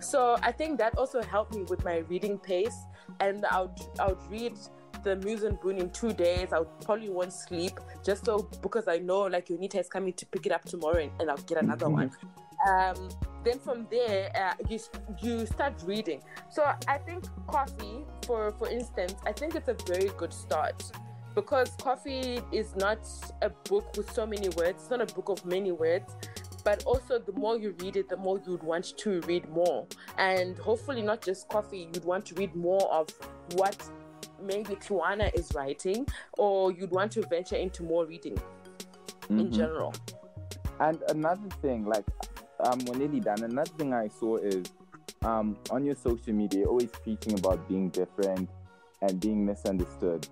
So 0.00 0.36
I 0.42 0.52
think 0.52 0.78
that 0.78 0.98
also 0.98 1.22
helped 1.22 1.54
me 1.54 1.62
with 1.62 1.84
my 1.84 1.98
reading 2.08 2.38
pace 2.38 2.76
and 3.20 3.44
I 3.46 3.62
would 3.62 3.80
I 3.98 4.06
would 4.08 4.30
read 4.30 4.58
the 5.06 5.16
Mills 5.16 5.44
and 5.44 5.58
Boon 5.60 5.78
in 5.78 5.90
two 5.90 6.12
days. 6.12 6.52
I 6.52 6.62
probably 6.84 7.08
won't 7.08 7.32
sleep 7.32 7.78
just 8.04 8.24
so 8.24 8.48
because 8.60 8.88
I 8.88 8.98
know 8.98 9.20
like 9.22 9.46
Unita 9.46 9.78
is 9.78 9.88
coming 9.88 10.12
to 10.14 10.26
pick 10.26 10.46
it 10.46 10.52
up 10.52 10.64
tomorrow 10.64 11.00
and, 11.00 11.12
and 11.20 11.30
I'll 11.30 11.36
get 11.38 11.62
another 11.62 11.88
one. 11.88 12.10
Um, 12.68 13.08
then 13.44 13.60
from 13.60 13.86
there, 13.90 14.32
uh, 14.34 14.54
you 14.68 14.80
you 15.22 15.46
start 15.46 15.74
reading. 15.84 16.22
So 16.50 16.64
I 16.88 16.98
think 16.98 17.24
coffee, 17.46 18.04
for 18.26 18.52
for 18.58 18.68
instance, 18.68 19.14
I 19.24 19.32
think 19.32 19.54
it's 19.54 19.68
a 19.68 19.76
very 19.86 20.10
good 20.18 20.32
start 20.32 20.82
because 21.36 21.70
coffee 21.80 22.40
is 22.50 22.74
not 22.74 22.98
a 23.42 23.50
book 23.50 23.96
with 23.96 24.10
so 24.12 24.26
many 24.26 24.48
words. 24.50 24.82
It's 24.82 24.90
not 24.90 25.00
a 25.00 25.14
book 25.14 25.28
of 25.28 25.44
many 25.46 25.70
words 25.70 26.12
but 26.64 26.82
also 26.82 27.20
the 27.20 27.32
more 27.34 27.56
you 27.56 27.76
read 27.78 27.94
it 27.94 28.08
the 28.08 28.16
more 28.16 28.40
you'd 28.44 28.62
want 28.64 28.98
to 28.98 29.20
read 29.20 29.48
more 29.50 29.86
and 30.18 30.58
hopefully 30.58 31.00
not 31.00 31.22
just 31.22 31.48
coffee 31.48 31.88
you'd 31.94 32.04
want 32.04 32.26
to 32.26 32.34
read 32.34 32.52
more 32.56 32.92
of 32.92 33.08
what 33.52 33.76
maybe 34.42 34.74
Tiwanna 34.76 35.34
is 35.34 35.52
writing, 35.54 36.06
or 36.38 36.72
you'd 36.72 36.90
want 36.90 37.12
to 37.12 37.26
venture 37.26 37.56
into 37.56 37.82
more 37.82 38.06
reading 38.06 38.36
mm-hmm. 39.22 39.40
in 39.40 39.52
general. 39.52 39.94
And 40.80 41.02
another 41.08 41.48
thing, 41.62 41.84
like 41.86 42.04
um, 42.60 42.78
when 42.86 42.98
Lily 42.98 43.20
done, 43.20 43.42
another 43.42 43.70
thing 43.78 43.94
I 43.94 44.08
saw 44.08 44.36
is 44.36 44.64
um, 45.24 45.56
on 45.70 45.84
your 45.84 45.94
social 45.94 46.32
media, 46.32 46.60
you're 46.60 46.68
always 46.68 46.90
preaching 46.90 47.38
about 47.38 47.68
being 47.68 47.88
different 47.90 48.48
and 49.02 49.20
being 49.20 49.44
misunderstood. 49.44 50.28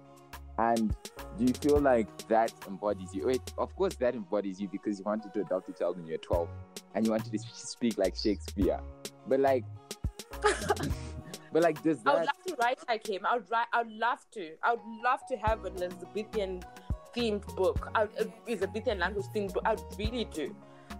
And 0.58 0.94
do 1.38 1.44
you 1.44 1.54
feel 1.54 1.80
like 1.80 2.06
that 2.28 2.52
embodies 2.68 3.14
you? 3.14 3.26
Wait, 3.26 3.42
of 3.58 3.74
course, 3.74 3.96
that 3.96 4.14
embodies 4.14 4.60
you 4.60 4.68
because 4.68 4.98
you 4.98 5.04
wanted 5.04 5.34
to 5.34 5.40
adopt 5.40 5.68
a 5.68 5.72
child 5.72 5.96
when 5.96 6.06
you're 6.06 6.18
12 6.18 6.48
and 6.94 7.04
you 7.04 7.10
wanted 7.10 7.32
to 7.32 7.38
speak 7.38 7.98
like 7.98 8.14
Shakespeare. 8.14 8.78
But 9.26 9.40
like, 9.40 9.64
But 11.54 11.62
like, 11.62 11.80
does 11.84 12.02
that? 12.02 12.10
I 12.10 12.18
would 12.18 12.26
love 12.26 12.42
to 12.48 12.56
write 12.60 12.78
like 12.88 13.06
him. 13.08 13.24
I 13.24 13.36
would 13.36 13.48
write. 13.48 13.68
I 13.72 13.82
would 13.84 13.92
love 13.92 14.26
to. 14.32 14.50
I 14.60 14.72
would 14.72 15.02
love 15.04 15.20
to 15.28 15.36
have 15.36 15.64
an 15.64 15.76
Elizabethan 15.76 16.64
themed 17.16 17.46
book. 17.54 17.92
I 17.94 18.06
would, 18.06 18.32
Elizabethan 18.48 18.98
language 18.98 19.26
themed 19.32 19.54
book. 19.54 19.62
I 19.64 19.74
would 19.74 19.84
really 19.96 20.24
do, 20.24 20.54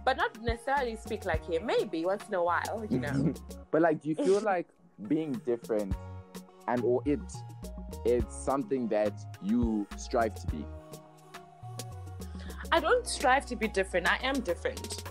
but 0.05 0.15
not 0.15 0.41
necessarily 0.41 0.95
speak 0.95 1.25
like 1.25 1.45
him. 1.45 1.65
Maybe 1.65 2.05
once 2.05 2.23
in 2.29 2.35
a 2.35 2.41
while, 2.41 2.87
you 2.89 2.99
know. 2.99 3.33
but 3.71 3.81
like, 3.81 4.01
do 4.01 4.07
you 4.07 4.15
feel 4.15 4.39
like 4.53 4.69
being 5.09 5.33
different, 5.45 5.93
and 6.69 6.81
or 6.85 7.01
it, 7.03 7.19
it's 8.05 8.33
something 8.33 8.87
that 8.87 9.13
you 9.43 9.85
strive 9.97 10.35
to 10.35 10.47
be? 10.47 10.65
I 12.71 12.79
don't 12.79 13.05
strive 13.05 13.45
to 13.47 13.57
be 13.57 13.67
different. 13.67 14.09
I 14.09 14.19
am 14.23 14.39
different. 14.39 15.03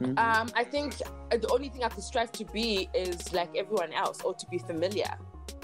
Mm-hmm. 0.00 0.18
Um, 0.18 0.50
I 0.54 0.64
think 0.64 0.96
the 1.30 1.48
only 1.50 1.68
thing 1.68 1.82
I 1.84 1.88
could 1.88 2.04
strive 2.04 2.32
to 2.32 2.44
be 2.44 2.88
is 2.94 3.32
like 3.32 3.50
everyone 3.56 3.92
else 3.92 4.20
or 4.22 4.34
to 4.34 4.46
be 4.48 4.58
familiar. 4.58 5.10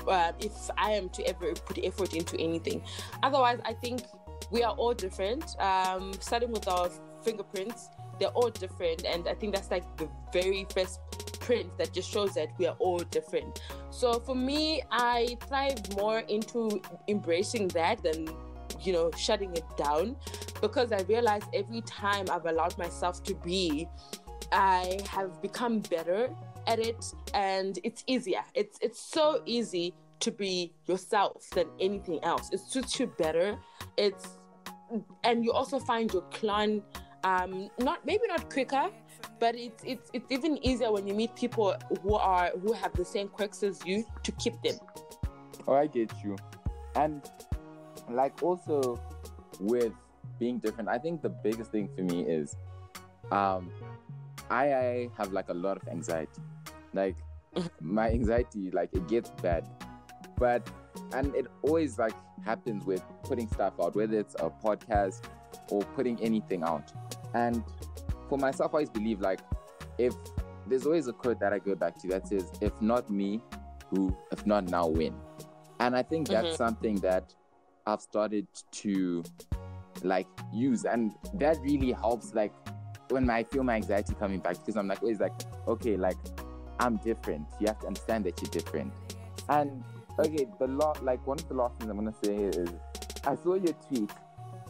Uh, 0.07 0.33
if 0.41 0.53
I 0.77 0.93
am 0.93 1.09
to 1.11 1.27
ever 1.29 1.53
put 1.53 1.79
effort 1.85 2.15
into 2.15 2.37
anything, 2.39 2.83
otherwise, 3.23 3.61
I 3.65 3.75
think 3.75 4.03
we 4.51 4.63
are 4.63 4.75
all 4.75 4.95
different. 4.95 5.59
Um, 5.61 6.13
starting 6.19 6.51
with 6.51 6.67
our 6.67 6.91
fingerprints, 7.23 7.89
they're 8.19 8.31
all 8.31 8.51
different, 8.51 9.05
and 9.05 9.29
I 9.29 9.35
think 9.35 9.55
that's 9.55 9.71
like 9.71 9.85
the 9.97 10.09
very 10.33 10.67
first 10.75 11.01
print 11.41 11.77
that 11.79 11.93
just 11.93 12.11
shows 12.11 12.35
that 12.35 12.49
we 12.59 12.67
are 12.67 12.77
all 12.79 12.99
different. 12.99 13.61
So 13.91 14.21
for 14.21 14.35
me, 14.35 14.83
I 14.91 15.37
thrive 15.49 15.97
more 15.97 16.21
into 16.21 16.81
embracing 17.09 17.69
that 17.69 18.03
than 18.03 18.29
you 18.81 18.93
know 18.93 19.11
shutting 19.17 19.53
it 19.55 19.65
down 19.77 20.17
because 20.61 20.93
I 20.93 21.03
realize 21.03 21.43
every 21.53 21.83
time 21.83 22.27
I've 22.31 22.47
allowed 22.47 22.77
myself 22.79 23.23
to 23.25 23.35
be 23.35 23.89
I 24.53 25.01
have 25.09 25.41
become 25.43 25.81
better 25.81 26.31
at 26.67 26.79
it 26.79 27.05
and 27.35 27.79
it's 27.83 28.05
easier. 28.07 28.45
It's 28.55 28.79
it's 28.81 29.01
so 29.01 29.43
easy 29.47 29.95
to 30.21 30.31
be 30.31 30.73
yourself 30.87 31.51
than 31.51 31.67
anything 31.81 32.23
else. 32.23 32.51
It 32.53 32.61
suits 32.61 33.01
you 33.01 33.07
better. 33.19 33.59
It's 33.97 34.39
and 35.25 35.45
you 35.45 35.53
also 35.53 35.79
find 35.79 36.13
your 36.13 36.23
clan 36.31 36.83
um 37.25 37.71
not 37.79 38.05
maybe 38.05 38.27
not 38.29 38.51
quicker, 38.51 38.91
but 39.41 39.55
it's 39.55 39.83
it's 39.85 40.11
it's 40.13 40.31
even 40.31 40.65
easier 40.65 40.93
when 40.93 41.07
you 41.07 41.15
meet 41.15 41.35
people 41.35 41.75
who 42.03 42.15
are 42.15 42.51
who 42.63 42.73
have 42.73 42.93
the 42.95 43.05
same 43.05 43.29
quirks 43.29 43.63
as 43.63 43.85
you 43.85 44.05
to 44.23 44.33
keep 44.33 44.55
them. 44.63 44.79
Oh, 45.67 45.75
I 45.75 45.87
get 45.87 46.13
you. 46.25 46.37
And 46.95 47.23
like 48.11 48.43
also 48.43 49.01
with 49.61 49.93
being 50.39 50.59
different, 50.59 50.89
I 50.89 50.99
think 50.99 51.23
the 51.23 51.29
biggest 51.29 51.71
thing 51.71 51.89
for 51.97 52.03
me 52.03 52.23
is 52.23 52.57
um 53.31 53.71
I, 54.53 54.75
I 54.75 55.09
have 55.17 55.33
like 55.33 55.49
a 55.49 55.55
lot 55.55 55.79
of 55.79 55.89
anxiety. 55.89 56.43
Like 56.93 57.17
my 57.81 58.11
anxiety, 58.11 58.71
like 58.71 58.91
it 58.93 59.09
gets 59.09 59.31
bad. 59.43 59.67
But 60.39 60.69
and 61.15 61.35
it 61.35 61.47
always 61.63 61.99
like 61.99 62.15
happens 62.45 62.85
with 62.85 63.03
putting 63.23 63.49
stuff 63.49 63.75
out, 63.83 63.97
whether 63.97 64.19
it's 64.19 64.35
a 64.35 64.51
podcast 64.51 65.23
or 65.71 65.83
putting 65.97 66.21
anything 66.21 66.63
out. 66.63 66.93
And 67.35 67.65
for 68.29 68.37
myself, 68.37 68.73
I 68.73 68.79
always 68.79 68.91
believe 68.91 69.21
like 69.21 69.41
if 69.97 70.15
there's 70.67 70.85
always 70.85 71.09
a 71.09 71.13
quote 71.13 71.41
that 71.41 71.53
I 71.53 71.59
go 71.59 71.75
back 71.75 72.01
to 72.03 72.09
that 72.09 72.29
says, 72.29 72.51
if 72.61 72.73
not 72.81 73.11
me, 73.11 73.41
who, 73.89 74.15
if 74.31 74.47
not 74.47 74.69
now, 74.69 74.87
when? 74.87 75.15
And 75.81 75.97
I 75.97 76.03
think 76.03 76.29
that's 76.29 76.49
mm-hmm. 76.49 76.57
something 76.57 76.97
that 76.97 77.35
I've 77.87 78.01
started 78.01 78.47
to 78.73 79.25
like 80.03 80.29
use. 80.53 80.85
And 80.85 81.13
that 81.35 81.59
really 81.63 81.93
helps 81.93 82.35
like 82.35 82.53
when 83.13 83.29
I 83.31 83.45
feel 83.45 83.63
my 83.63 83.77
anxiety 83.77 84.15
coming 84.15 84.41
back 84.41 84.59
because 84.59 84.77
I'm 84.77 84.89
like 84.89 85.03
always 85.03 85.21
like, 85.21 85.33
okay, 85.69 85.97
like 85.97 86.17
I'm 86.81 86.97
different. 86.97 87.47
You 87.61 87.69
have 87.69 87.81
to 87.81 87.87
understand 87.87 88.25
that 88.25 88.41
you're 88.41 88.51
different. 88.51 88.93
And 89.49 89.85
okay, 90.19 90.47
the 90.59 90.67
lot 90.67 91.05
like 91.05 91.25
one 91.27 91.39
of 91.39 91.49
the 91.49 91.55
last 91.55 91.79
things 91.79 91.91
I'm 91.91 91.97
gonna 91.97 92.15
say 92.23 92.37
is 92.37 92.69
I 93.27 93.35
saw 93.37 93.55
your 93.55 93.75
tweet 93.89 94.11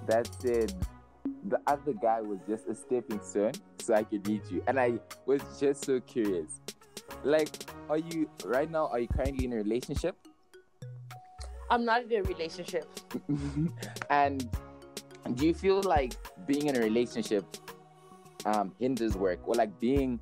that 0.06 0.28
said 0.40 0.74
the 1.48 1.60
other 1.66 1.92
guy 1.92 2.20
was 2.20 2.38
just 2.48 2.68
a 2.68 2.74
stepping 2.74 3.20
stone 3.22 3.52
so 3.80 3.94
I 3.94 4.04
could 4.04 4.26
meet 4.26 4.50
you. 4.50 4.62
And 4.66 4.78
I 4.78 4.94
was 5.26 5.40
just 5.58 5.84
so 5.84 6.00
curious. 6.00 6.60
Like, 7.24 7.50
are 7.88 7.98
you 7.98 8.28
right 8.44 8.70
now, 8.70 8.88
are 8.88 9.00
you 9.00 9.08
currently 9.08 9.44
in 9.44 9.52
a 9.52 9.56
relationship? 9.56 10.16
I'm 11.70 11.84
not 11.84 12.02
in 12.02 12.20
a 12.20 12.22
relationship. 12.22 12.86
and 14.10 14.48
do 15.34 15.46
you 15.46 15.54
feel 15.54 15.82
like 15.82 16.14
being 16.46 16.66
in 16.66 16.76
a 16.76 16.80
relationship 16.80 17.44
um, 18.46 18.72
hinders 18.78 19.16
work 19.16 19.40
or 19.46 19.54
like 19.54 19.78
being 19.80 20.18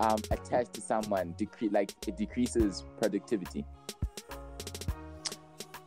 um, 0.00 0.18
attached 0.30 0.74
to 0.74 0.80
someone 0.80 1.34
decre- 1.38 1.72
like 1.72 1.92
it 2.06 2.16
decreases 2.16 2.84
productivity? 2.98 3.64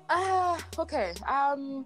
Uh, 0.10 0.58
okay. 0.80 1.14
Um, 1.28 1.86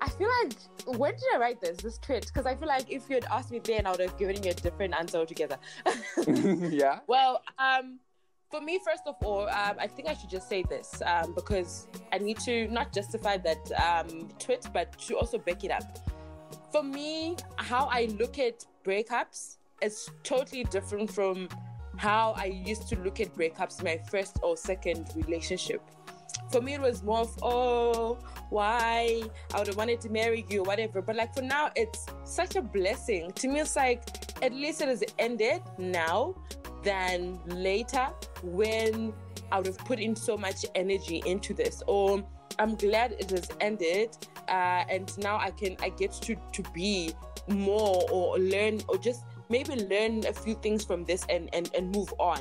I 0.00 0.08
feel 0.10 0.28
like 0.42 0.98
when 0.98 1.12
did 1.12 1.24
I 1.34 1.38
write 1.38 1.60
this 1.60 1.78
this 1.78 1.98
tweet? 1.98 2.26
Because 2.26 2.46
I 2.46 2.54
feel 2.54 2.68
like 2.68 2.90
if 2.90 3.08
you 3.08 3.16
had 3.16 3.24
asked 3.30 3.50
me 3.50 3.60
then, 3.62 3.86
I 3.86 3.90
would 3.90 4.00
have 4.00 4.18
given 4.18 4.42
you 4.42 4.50
a 4.50 4.54
different 4.54 4.94
answer 4.94 5.18
altogether. 5.18 5.58
yeah. 6.26 7.00
Well, 7.06 7.42
um, 7.58 7.98
for 8.50 8.60
me, 8.60 8.78
first 8.84 9.02
of 9.06 9.16
all, 9.24 9.48
um, 9.48 9.76
I 9.78 9.86
think 9.86 10.08
I 10.08 10.14
should 10.14 10.30
just 10.30 10.48
say 10.48 10.62
this 10.62 11.02
um, 11.04 11.34
because 11.34 11.88
I 12.12 12.18
need 12.18 12.38
to 12.40 12.68
not 12.68 12.92
justify 12.92 13.36
that 13.38 13.72
um, 13.82 14.28
tweet, 14.38 14.66
but 14.72 14.96
to 15.00 15.16
also 15.16 15.38
back 15.38 15.64
it 15.64 15.70
up. 15.70 15.98
For 16.76 16.82
me, 16.82 17.36
how 17.56 17.86
I 17.86 18.04
look 18.18 18.38
at 18.38 18.66
breakups 18.84 19.56
is 19.80 20.10
totally 20.22 20.64
different 20.64 21.10
from 21.10 21.48
how 21.96 22.34
I 22.36 22.44
used 22.66 22.86
to 22.88 22.98
look 22.98 23.18
at 23.18 23.34
breakups 23.34 23.82
my 23.82 23.96
first 24.10 24.38
or 24.42 24.58
second 24.58 25.10
relationship. 25.16 25.80
For 26.52 26.60
me 26.60 26.74
it 26.74 26.82
was 26.82 27.02
more 27.02 27.20
of 27.20 27.34
oh 27.40 28.18
why? 28.50 29.22
I 29.54 29.58
would 29.58 29.68
have 29.68 29.78
wanted 29.78 30.02
to 30.02 30.10
marry 30.10 30.44
you 30.50 30.60
or 30.60 30.64
whatever. 30.64 31.00
But 31.00 31.16
like 31.16 31.34
for 31.34 31.40
now 31.40 31.70
it's 31.76 32.04
such 32.24 32.56
a 32.56 32.60
blessing. 32.60 33.32
To 33.32 33.48
me 33.48 33.60
it's 33.60 33.74
like 33.74 34.02
at 34.42 34.52
least 34.52 34.82
it 34.82 34.88
has 34.88 35.02
ended 35.18 35.62
now 35.78 36.34
than 36.82 37.40
later 37.46 38.08
when 38.42 39.14
i 39.50 39.56
would 39.56 39.66
have 39.66 39.78
put 39.78 39.98
in 39.98 40.14
so 40.14 40.36
much 40.36 40.66
energy 40.74 41.22
into 41.24 41.54
this. 41.54 41.82
Or 41.86 42.22
i'm 42.58 42.74
glad 42.74 43.12
it 43.12 43.30
has 43.30 43.48
ended 43.62 44.10
uh, 44.48 44.84
and 44.88 45.16
now 45.18 45.38
i 45.38 45.50
can 45.50 45.76
i 45.80 45.88
get 45.88 46.12
to 46.12 46.36
to 46.52 46.62
be 46.74 47.12
more 47.48 48.02
or 48.10 48.38
learn 48.38 48.80
or 48.88 48.98
just 48.98 49.24
maybe 49.48 49.74
learn 49.86 50.24
a 50.26 50.32
few 50.32 50.54
things 50.56 50.84
from 50.84 51.04
this 51.04 51.24
and 51.28 51.48
and, 51.54 51.70
and 51.74 51.94
move 51.94 52.12
on 52.18 52.40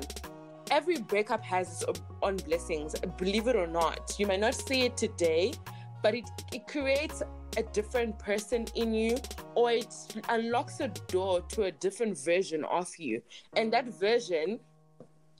every 0.71 0.97
breakup 0.97 1.43
has 1.43 1.81
its 1.81 2.01
own 2.21 2.37
blessings, 2.37 2.95
believe 3.17 3.47
it 3.47 3.55
or 3.55 3.67
not. 3.67 4.15
You 4.17 4.27
might 4.27 4.39
not 4.39 4.55
see 4.55 4.83
it 4.83 4.97
today, 4.97 5.53
but 6.01 6.15
it, 6.15 6.29
it 6.53 6.67
creates 6.67 7.21
a 7.57 7.63
different 7.63 8.17
person 8.19 8.65
in 8.75 8.93
you 8.93 9.17
or 9.55 9.71
it 9.71 9.93
unlocks 10.29 10.79
a 10.79 10.89
door 11.07 11.41
to 11.49 11.63
a 11.63 11.71
different 11.71 12.17
version 12.17 12.63
of 12.65 12.89
you. 12.97 13.21
And 13.55 13.71
that 13.73 13.87
version, 13.87 14.59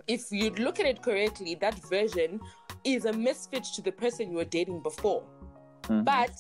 if 0.08 0.32
you 0.32 0.52
look 0.52 0.80
at 0.80 0.86
it 0.86 1.02
correctly, 1.02 1.56
that 1.56 1.76
version 1.90 2.40
is 2.84 3.06
a 3.06 3.14
misfit 3.14 3.64
to 3.76 3.82
the 3.82 3.92
person 3.92 4.32
you 4.32 4.38
were 4.38 4.46
dating 4.46 4.82
before. 4.82 5.24
Mm-hmm. 5.84 6.04
But 6.04 6.32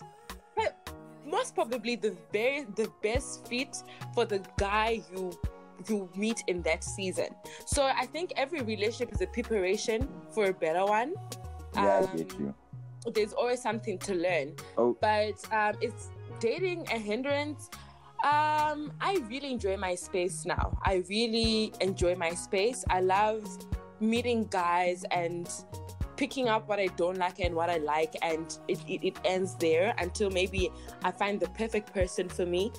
most 1.35 1.53
probably 1.53 1.95
the 1.95 2.15
very 2.31 2.65
the 2.75 2.89
best 3.03 3.47
fit 3.47 3.73
for 4.13 4.23
the 4.25 4.41
guy 4.57 5.01
you 5.11 5.23
you 5.89 6.09
meet 6.15 6.41
in 6.47 6.61
that 6.61 6.83
season. 6.83 7.29
So 7.65 7.83
I 7.83 8.05
think 8.05 8.31
every 8.37 8.61
relationship 8.61 9.13
is 9.13 9.21
a 9.21 9.27
preparation 9.27 10.07
for 10.33 10.45
a 10.45 10.53
better 10.53 10.85
one. 10.85 11.13
Yeah, 11.75 11.97
um, 11.97 12.09
I 12.13 12.17
get 12.17 12.39
you. 12.39 12.55
There's 13.13 13.33
always 13.33 13.61
something 13.61 13.99
to 14.07 14.13
learn. 14.15 14.55
Oh. 14.77 14.97
But 15.01 15.37
um, 15.51 15.73
it's 15.81 16.09
dating 16.39 16.87
a 16.91 16.97
hindrance. 16.97 17.69
Um, 18.23 18.93
I 19.01 19.21
really 19.29 19.51
enjoy 19.51 19.77
my 19.77 19.93
space 19.95 20.45
now. 20.45 20.77
I 20.83 21.03
really 21.09 21.73
enjoy 21.81 22.15
my 22.15 22.31
space. 22.31 22.83
I 22.89 23.01
love 23.01 23.43
meeting 23.99 24.47
guys 24.49 25.03
and 25.11 25.47
picking 26.17 26.49
up 26.49 26.67
what 26.67 26.79
I 26.79 26.87
don't 26.87 27.17
like 27.17 27.39
and 27.39 27.55
what 27.55 27.69
I 27.69 27.77
like, 27.77 28.15
and 28.21 28.57
it, 28.67 28.79
it, 28.87 29.05
it 29.05 29.17
ends 29.25 29.55
there 29.55 29.93
until 29.97 30.29
maybe 30.29 30.71
I 31.03 31.11
find 31.11 31.39
the 31.39 31.49
perfect 31.49 31.93
person 31.93 32.29
for 32.29 32.45
me. 32.45 32.71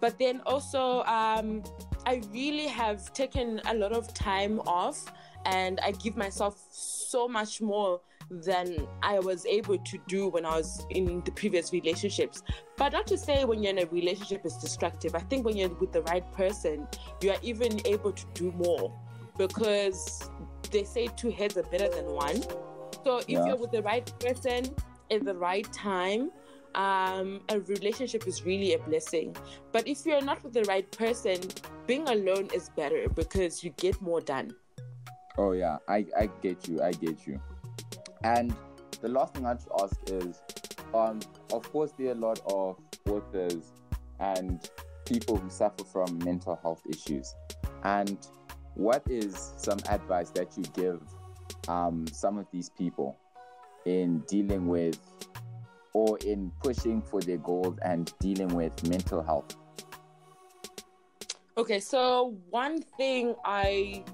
But 0.00 0.18
then 0.18 0.40
also, 0.46 1.02
um, 1.04 1.62
I 2.06 2.22
really 2.32 2.66
have 2.66 3.12
taken 3.12 3.60
a 3.66 3.74
lot 3.74 3.92
of 3.92 4.12
time 4.12 4.58
off 4.60 5.12
and 5.46 5.78
I 5.80 5.92
give 5.92 6.16
myself 6.16 6.60
so 6.70 7.28
much 7.28 7.60
more 7.60 8.00
than 8.28 8.88
I 9.02 9.18
was 9.18 9.46
able 9.46 9.78
to 9.78 9.98
do 10.08 10.28
when 10.28 10.44
I 10.44 10.56
was 10.56 10.86
in 10.90 11.22
the 11.24 11.30
previous 11.32 11.72
relationships. 11.72 12.42
But 12.76 12.92
not 12.92 13.06
to 13.08 13.18
say 13.18 13.44
when 13.44 13.62
you're 13.62 13.72
in 13.72 13.78
a 13.78 13.86
relationship 13.86 14.44
is 14.44 14.56
destructive. 14.56 15.14
I 15.14 15.20
think 15.20 15.44
when 15.44 15.56
you're 15.56 15.68
with 15.68 15.92
the 15.92 16.02
right 16.02 16.30
person, 16.32 16.88
you 17.20 17.30
are 17.30 17.38
even 17.42 17.80
able 17.86 18.12
to 18.12 18.24
do 18.34 18.52
more 18.52 18.92
because 19.38 20.30
they 20.70 20.84
say 20.84 21.08
two 21.16 21.30
heads 21.30 21.56
are 21.56 21.62
better 21.64 21.88
than 21.88 22.06
one. 22.06 22.42
So 23.04 23.18
if 23.18 23.28
yeah. 23.28 23.46
you're 23.46 23.56
with 23.56 23.72
the 23.72 23.82
right 23.82 24.10
person 24.20 24.64
at 25.10 25.24
the 25.24 25.34
right 25.34 25.70
time, 25.72 26.30
um, 26.74 27.40
a 27.48 27.60
relationship 27.60 28.26
is 28.26 28.44
really 28.44 28.74
a 28.74 28.78
blessing. 28.78 29.36
But 29.72 29.86
if 29.86 30.06
you're 30.06 30.22
not 30.22 30.42
with 30.42 30.52
the 30.52 30.64
right 30.64 30.90
person, 30.90 31.40
being 31.86 32.08
alone 32.08 32.48
is 32.54 32.70
better 32.70 33.08
because 33.08 33.62
you 33.62 33.70
get 33.76 34.00
more 34.00 34.20
done. 34.20 34.54
Oh 35.36 35.52
yeah, 35.52 35.78
I, 35.88 36.06
I 36.18 36.30
get 36.42 36.68
you, 36.68 36.82
I 36.82 36.92
get 36.92 37.26
you. 37.26 37.40
And 38.22 38.54
the 39.00 39.08
last 39.08 39.34
thing 39.34 39.46
I 39.46 39.56
should 39.56 39.72
ask 39.80 39.96
is, 40.06 40.40
um, 40.94 41.20
of 41.52 41.70
course 41.72 41.92
there 41.98 42.08
are 42.08 42.12
a 42.12 42.14
lot 42.14 42.40
of 42.46 42.78
authors 43.08 43.72
and 44.20 44.60
people 45.04 45.36
who 45.36 45.50
suffer 45.50 45.84
from 45.84 46.18
mental 46.18 46.58
health 46.62 46.82
issues. 46.88 47.34
And 47.82 48.16
what 48.74 49.02
is 49.10 49.52
some 49.56 49.78
advice 49.88 50.30
that 50.30 50.56
you 50.56 50.64
give 50.74 51.00
um, 51.68 52.06
some 52.08 52.38
of 52.38 52.46
these 52.52 52.68
people 52.70 53.16
in 53.84 54.20
dealing 54.28 54.66
with 54.66 54.98
or 55.92 56.18
in 56.18 56.50
pushing 56.62 57.02
for 57.02 57.20
their 57.20 57.38
goals 57.38 57.78
and 57.82 58.12
dealing 58.18 58.54
with 58.54 58.72
mental 58.88 59.22
health? 59.22 59.56
Okay, 61.56 61.80
so 61.80 62.34
one 62.48 62.80
thing 62.80 63.34
I 63.44 64.04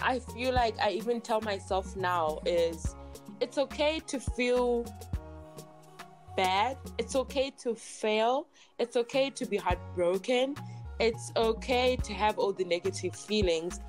I 0.00 0.18
feel 0.20 0.54
like 0.54 0.78
I 0.78 0.90
even 0.92 1.20
tell 1.20 1.40
myself 1.40 1.96
now 1.96 2.38
is 2.46 2.94
it's 3.40 3.58
okay 3.58 4.00
to 4.06 4.20
feel 4.20 4.84
bad. 6.36 6.78
It's 6.98 7.16
okay 7.16 7.50
to 7.58 7.74
fail. 7.74 8.46
It's 8.78 8.96
okay 8.96 9.30
to 9.30 9.46
be 9.46 9.56
heartbroken. 9.56 10.54
It's 11.00 11.32
okay 11.36 11.96
to 11.96 12.14
have 12.14 12.38
all 12.38 12.52
the 12.52 12.64
negative 12.64 13.14
feelings. 13.14 13.80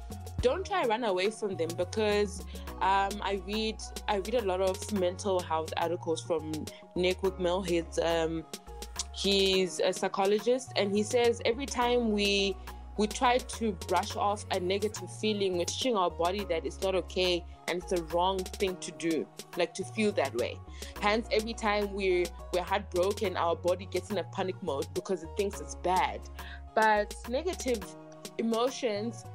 Don't 0.42 0.66
try 0.66 0.84
run 0.84 1.04
away 1.04 1.32
from 1.32 1.56
them 1.56 1.70
because 1.78 2.42
um, 2.82 3.10
I 3.22 3.42
read 3.48 3.82
I 4.08 4.18
read 4.18 4.36
a 4.36 4.46
lot 4.46 4.62
of 4.62 4.92
mental 4.94 5.40
health 5.40 5.74
articles 5.78 6.22
from 6.22 6.52
Nick 6.96 7.22
Wignall. 7.22 7.66
He's 7.68 7.98
um, 8.00 8.46
he's 9.14 9.80
a 9.80 9.92
psychologist, 9.92 10.74
and 10.76 10.96
he 10.96 11.02
says 11.02 11.42
every 11.44 11.66
time 11.66 12.12
we 12.12 12.56
we 12.98 13.08
try 13.08 13.38
to 13.38 13.72
brush 13.88 14.16
off 14.16 14.46
a 14.52 14.60
negative 14.60 15.12
feeling, 15.20 15.58
we're 15.58 15.66
teaching 15.66 15.96
our 15.96 16.10
body 16.10 16.44
that 16.46 16.66
it's 16.66 16.82
not 16.82 16.96
okay 16.96 17.44
and 17.68 17.82
it's 17.84 17.92
a 17.92 18.02
wrong 18.06 18.40
thing 18.40 18.76
to 18.78 18.92
do, 18.94 19.28
like 19.56 19.74
to 19.76 19.84
feel 19.84 20.12
that 20.14 20.34
way. 20.36 20.58
Hence, 21.00 21.28
every 21.32 21.54
time 21.54 21.94
we're 21.94 22.26
we're 22.54 22.64
heartbroken, 22.64 23.38
our 23.38 23.56
body 23.56 23.88
gets 23.92 24.12
in 24.12 24.20
a 24.20 24.24
panic 24.26 24.62
mode 24.62 24.88
because 24.94 25.24
it 25.24 25.30
thinks 25.36 25.60
it's 25.60 25.76
bad. 25.76 26.22
But 26.76 27.16
negative 27.28 27.84
emotions 28.38 29.26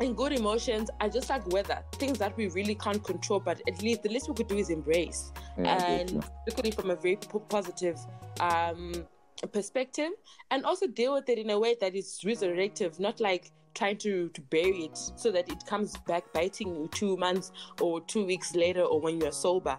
and 0.00 0.16
good 0.16 0.32
emotions 0.32 0.90
are 1.00 1.08
just 1.08 1.28
like 1.28 1.46
weather, 1.48 1.78
things 1.92 2.18
that 2.18 2.36
we 2.36 2.48
really 2.48 2.74
can't 2.74 3.02
control, 3.04 3.38
but 3.38 3.60
at 3.68 3.82
least 3.82 4.02
the 4.02 4.08
least 4.08 4.28
we 4.28 4.34
could 4.34 4.48
do 4.48 4.56
is 4.56 4.70
embrace 4.70 5.32
Yeah, 5.58 5.84
and 5.84 6.14
look 6.14 6.58
at 6.58 6.66
it 6.66 6.74
from 6.74 6.90
a 6.90 6.96
very 6.96 7.18
positive 7.48 7.98
um, 8.40 9.06
perspective, 9.52 10.10
and 10.50 10.64
also 10.64 10.86
deal 10.86 11.14
with 11.14 11.28
it 11.28 11.38
in 11.38 11.50
a 11.50 11.58
way 11.58 11.76
that 11.80 11.94
is 11.94 12.20
resurrective, 12.24 12.98
not 12.98 13.20
like 13.20 13.52
trying 13.74 13.98
to, 13.98 14.28
to 14.30 14.40
bury 14.42 14.84
it 14.86 14.98
so 14.98 15.30
that 15.30 15.48
it 15.48 15.64
comes 15.66 15.96
back 16.08 16.24
biting 16.32 16.74
you 16.74 16.88
two 16.92 17.16
months 17.16 17.52
or 17.80 18.00
two 18.00 18.24
weeks 18.24 18.54
later 18.54 18.82
or 18.82 19.00
when 19.00 19.20
you're 19.20 19.32
sober. 19.32 19.78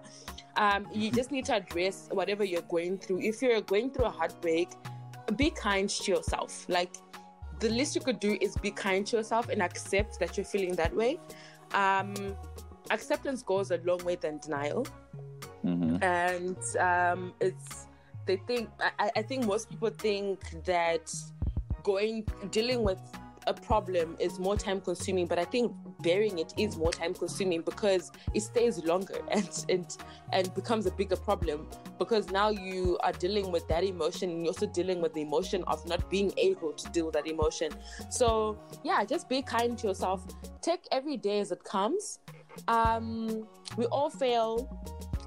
Um, 0.55 0.87
you 0.93 1.11
just 1.11 1.31
need 1.31 1.45
to 1.45 1.55
address 1.55 2.07
whatever 2.11 2.43
you're 2.43 2.61
going 2.63 2.99
through. 2.99 3.21
If 3.21 3.41
you're 3.41 3.59
going 3.61 3.91
through 3.91 4.05
a 4.05 4.09
heartbreak, 4.09 4.69
be 5.35 5.49
kind 5.49 5.89
to 5.89 6.11
yourself. 6.11 6.65
Like 6.69 6.95
the 7.61 7.69
least 7.69 7.95
you 7.95 8.01
could 8.01 8.19
do 8.19 8.37
is 8.41 8.55
be 8.57 8.71
kind 8.71 9.05
to 9.07 9.17
yourself 9.17 9.47
and 9.49 9.61
accept 9.61 10.19
that 10.19 10.35
you're 10.35 10.49
feeling 10.55 10.75
that 10.75 10.93
way. 11.01 11.19
Um, 11.73 12.13
acceptance 12.89 13.41
goes 13.43 13.71
a 13.71 13.77
long 13.89 14.03
way 14.03 14.15
than 14.15 14.39
denial, 14.39 14.85
Mhm. 15.63 16.03
and 16.03 16.57
um, 16.89 17.33
it's 17.39 17.87
they 18.25 18.37
think 18.47 18.69
I, 18.99 19.11
I 19.15 19.21
think 19.21 19.45
most 19.45 19.69
people 19.69 19.89
think 19.89 20.39
that 20.65 21.05
going 21.83 22.25
dealing 22.51 22.83
with 22.83 22.99
a 23.47 23.53
problem 23.53 24.15
is 24.19 24.37
more 24.47 24.55
time 24.55 24.79
consuming 24.79 25.25
but 25.25 25.39
i 25.39 25.43
think 25.53 25.71
bearing 26.01 26.39
it 26.39 26.53
is 26.57 26.77
more 26.77 26.91
time 26.91 27.13
consuming 27.13 27.61
because 27.61 28.11
it 28.33 28.41
stays 28.41 28.83
longer 28.83 29.19
and 29.31 29.65
and 29.69 29.97
and 30.33 30.53
becomes 30.55 30.85
a 30.85 30.91
bigger 30.91 31.15
problem 31.15 31.67
because 31.99 32.29
now 32.31 32.49
you 32.49 32.97
are 33.03 33.11
dealing 33.13 33.51
with 33.51 33.67
that 33.67 33.83
emotion 33.83 34.29
and 34.29 34.39
you're 34.39 34.49
also 34.49 34.67
dealing 34.67 35.01
with 35.01 35.13
the 35.13 35.21
emotion 35.21 35.63
of 35.67 35.85
not 35.87 36.09
being 36.09 36.31
able 36.37 36.73
to 36.73 36.89
deal 36.91 37.05
with 37.05 37.13
that 37.13 37.27
emotion. 37.27 37.71
So 38.09 38.57
yeah 38.83 39.03
just 39.05 39.29
be 39.29 39.41
kind 39.41 39.77
to 39.79 39.87
yourself. 39.87 40.25
Take 40.61 40.87
every 40.91 41.17
day 41.17 41.39
as 41.39 41.51
it 41.51 41.63
comes. 41.63 42.19
Um 42.67 43.47
we 43.77 43.85
all 43.85 44.09
fail. 44.09 44.69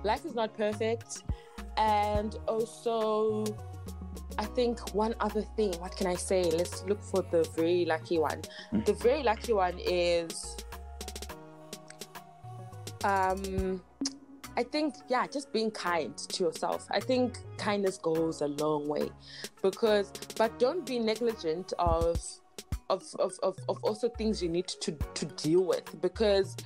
Life 0.03 0.25
is 0.25 0.35
not 0.35 0.55
perfect. 0.57 1.22
And 1.77 2.37
also 2.47 3.45
I 4.39 4.45
think 4.45 4.95
one 4.95 5.14
other 5.20 5.43
thing, 5.57 5.72
what 5.74 5.97
can 5.97 6.07
I 6.07 6.14
say? 6.14 6.45
Let's 6.45 6.82
look 6.85 7.03
for 7.03 7.22
the 7.30 7.49
very 7.57 7.85
lucky 7.85 8.18
one. 8.18 8.43
The 8.85 8.93
very 8.95 9.22
lucky 9.22 9.53
one 9.53 9.78
is 9.78 10.57
um 13.05 13.82
I 14.57 14.62
think 14.62 14.95
yeah, 15.09 15.26
just 15.26 15.53
being 15.53 15.70
kind 15.70 16.16
to 16.16 16.45
yourself. 16.45 16.87
I 16.91 17.01
think 17.01 17.39
kindness 17.59 17.99
goes 17.99 18.41
a 18.41 18.49
long 18.49 18.89
way. 18.89 19.11
Because 19.62 20.11
but 20.37 20.59
don't 20.59 20.85
be 20.87 20.99
negligent 20.99 21.72
of 21.78 22.20
of 22.91 23.03
of, 23.18 23.32
of, 23.43 23.59
of 23.68 23.82
also 23.82 24.09
things 24.09 24.43
you 24.43 24.49
need 24.49 24.68
to 24.68 24.93
to 24.93 25.26
deal 25.26 25.64
with 25.64 26.01
because 26.01 26.57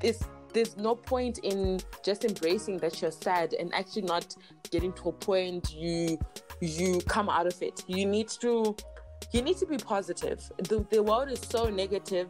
this 0.00 0.22
there's 0.52 0.76
no 0.76 0.94
point 0.94 1.38
in 1.38 1.78
just 2.02 2.24
embracing 2.24 2.78
that 2.78 3.02
you're 3.02 3.10
sad 3.10 3.52
and 3.52 3.74
actually 3.74 4.02
not 4.02 4.34
getting 4.70 4.92
to 4.94 5.10
a 5.10 5.12
point 5.12 5.70
you 5.72 6.18
you 6.60 7.00
come 7.06 7.28
out 7.28 7.46
of 7.46 7.60
it. 7.62 7.84
You 7.86 8.06
need 8.06 8.28
to 8.40 8.76
you 9.32 9.42
need 9.42 9.56
to 9.58 9.66
be 9.66 9.78
positive. 9.78 10.40
The 10.58 10.86
the 10.90 11.02
world 11.02 11.30
is 11.30 11.40
so 11.40 11.68
negative. 11.70 12.28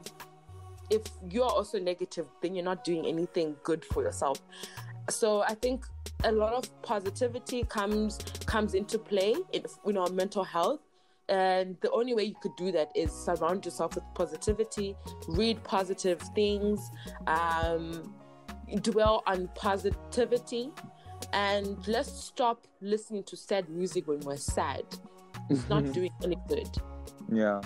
If 0.91 1.03
you're 1.31 1.45
also 1.45 1.79
negative, 1.79 2.27
then 2.43 2.55
you're 2.55 2.65
not 2.65 2.85
doing 2.85 3.07
anything 3.07 3.57
good 3.65 3.85
for 3.85 4.03
yourself. 4.03 4.41
So 5.11 5.43
I 5.43 5.55
think 5.55 5.85
a 6.25 6.33
lot 6.33 6.53
of 6.53 6.83
positivity 6.83 7.65
comes 7.65 8.19
comes 8.47 8.75
into 8.75 8.99
play 8.99 9.35
in 9.53 9.65
you 9.87 9.93
know 9.93 10.07
mental 10.07 10.45
health. 10.45 10.81
And 11.29 11.77
the 11.81 11.91
only 11.91 12.15
way 12.15 12.23
you 12.23 12.37
could 12.41 12.55
do 12.57 12.71
that 12.71 12.93
is 12.95 13.11
surround 13.11 13.65
yourself 13.65 13.97
with 13.97 14.05
positivity, 14.15 14.95
read 15.27 15.63
positive 15.65 16.21
things, 16.37 16.89
um, 17.27 18.15
dwell 18.81 19.25
on 19.27 19.49
positivity, 19.57 20.71
and 21.33 21.87
let's 21.87 22.11
stop 22.11 22.67
listening 22.81 23.23
to 23.25 23.37
sad 23.37 23.69
music 23.69 24.07
when 24.07 24.21
we're 24.21 24.37
sad. 24.37 24.85
It's 25.51 25.69
not 25.69 25.93
doing 25.93 26.11
any 26.23 26.37
good. 26.49 26.69
Yeah. 27.33 27.61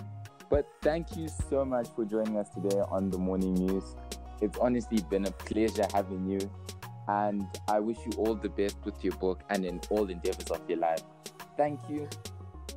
But 0.51 0.67
thank 0.83 1.17
you 1.17 1.29
so 1.49 1.65
much 1.65 1.89
for 1.95 2.05
joining 2.05 2.37
us 2.37 2.49
today 2.51 2.81
on 2.91 3.11
the 3.11 3.19
morning 3.19 3.55
news. 3.55 3.85
It's 4.41 4.59
honestly 4.59 4.99
been 5.09 5.27
a 5.27 5.31
pleasure 5.31 5.87
having 5.93 6.29
you. 6.29 6.41
And 7.09 7.47
I 7.69 7.81
wish 7.81 7.99
you 8.05 8.13
all 8.19 8.35
the 8.35 8.49
best 8.49 8.77
with 8.85 9.03
your 9.03 9.15
book 9.15 9.43
and 9.49 9.65
in 9.65 9.81
all 9.91 10.09
endeavors 10.11 10.51
of 10.51 10.61
your 10.69 10.79
life. 10.79 11.03
Thank 11.57 11.81
you. 11.89 12.09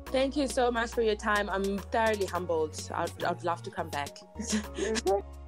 Thank 0.06 0.36
you 0.36 0.46
so 0.46 0.70
much 0.70 0.90
for 0.92 1.02
your 1.02 1.16
time. 1.16 1.50
I'm 1.50 1.78
thoroughly 1.78 2.26
humbled. 2.26 2.88
I'd, 2.94 3.24
I'd 3.24 3.42
love 3.42 3.62
to 3.64 3.70
come 3.70 3.88
back. 3.88 4.18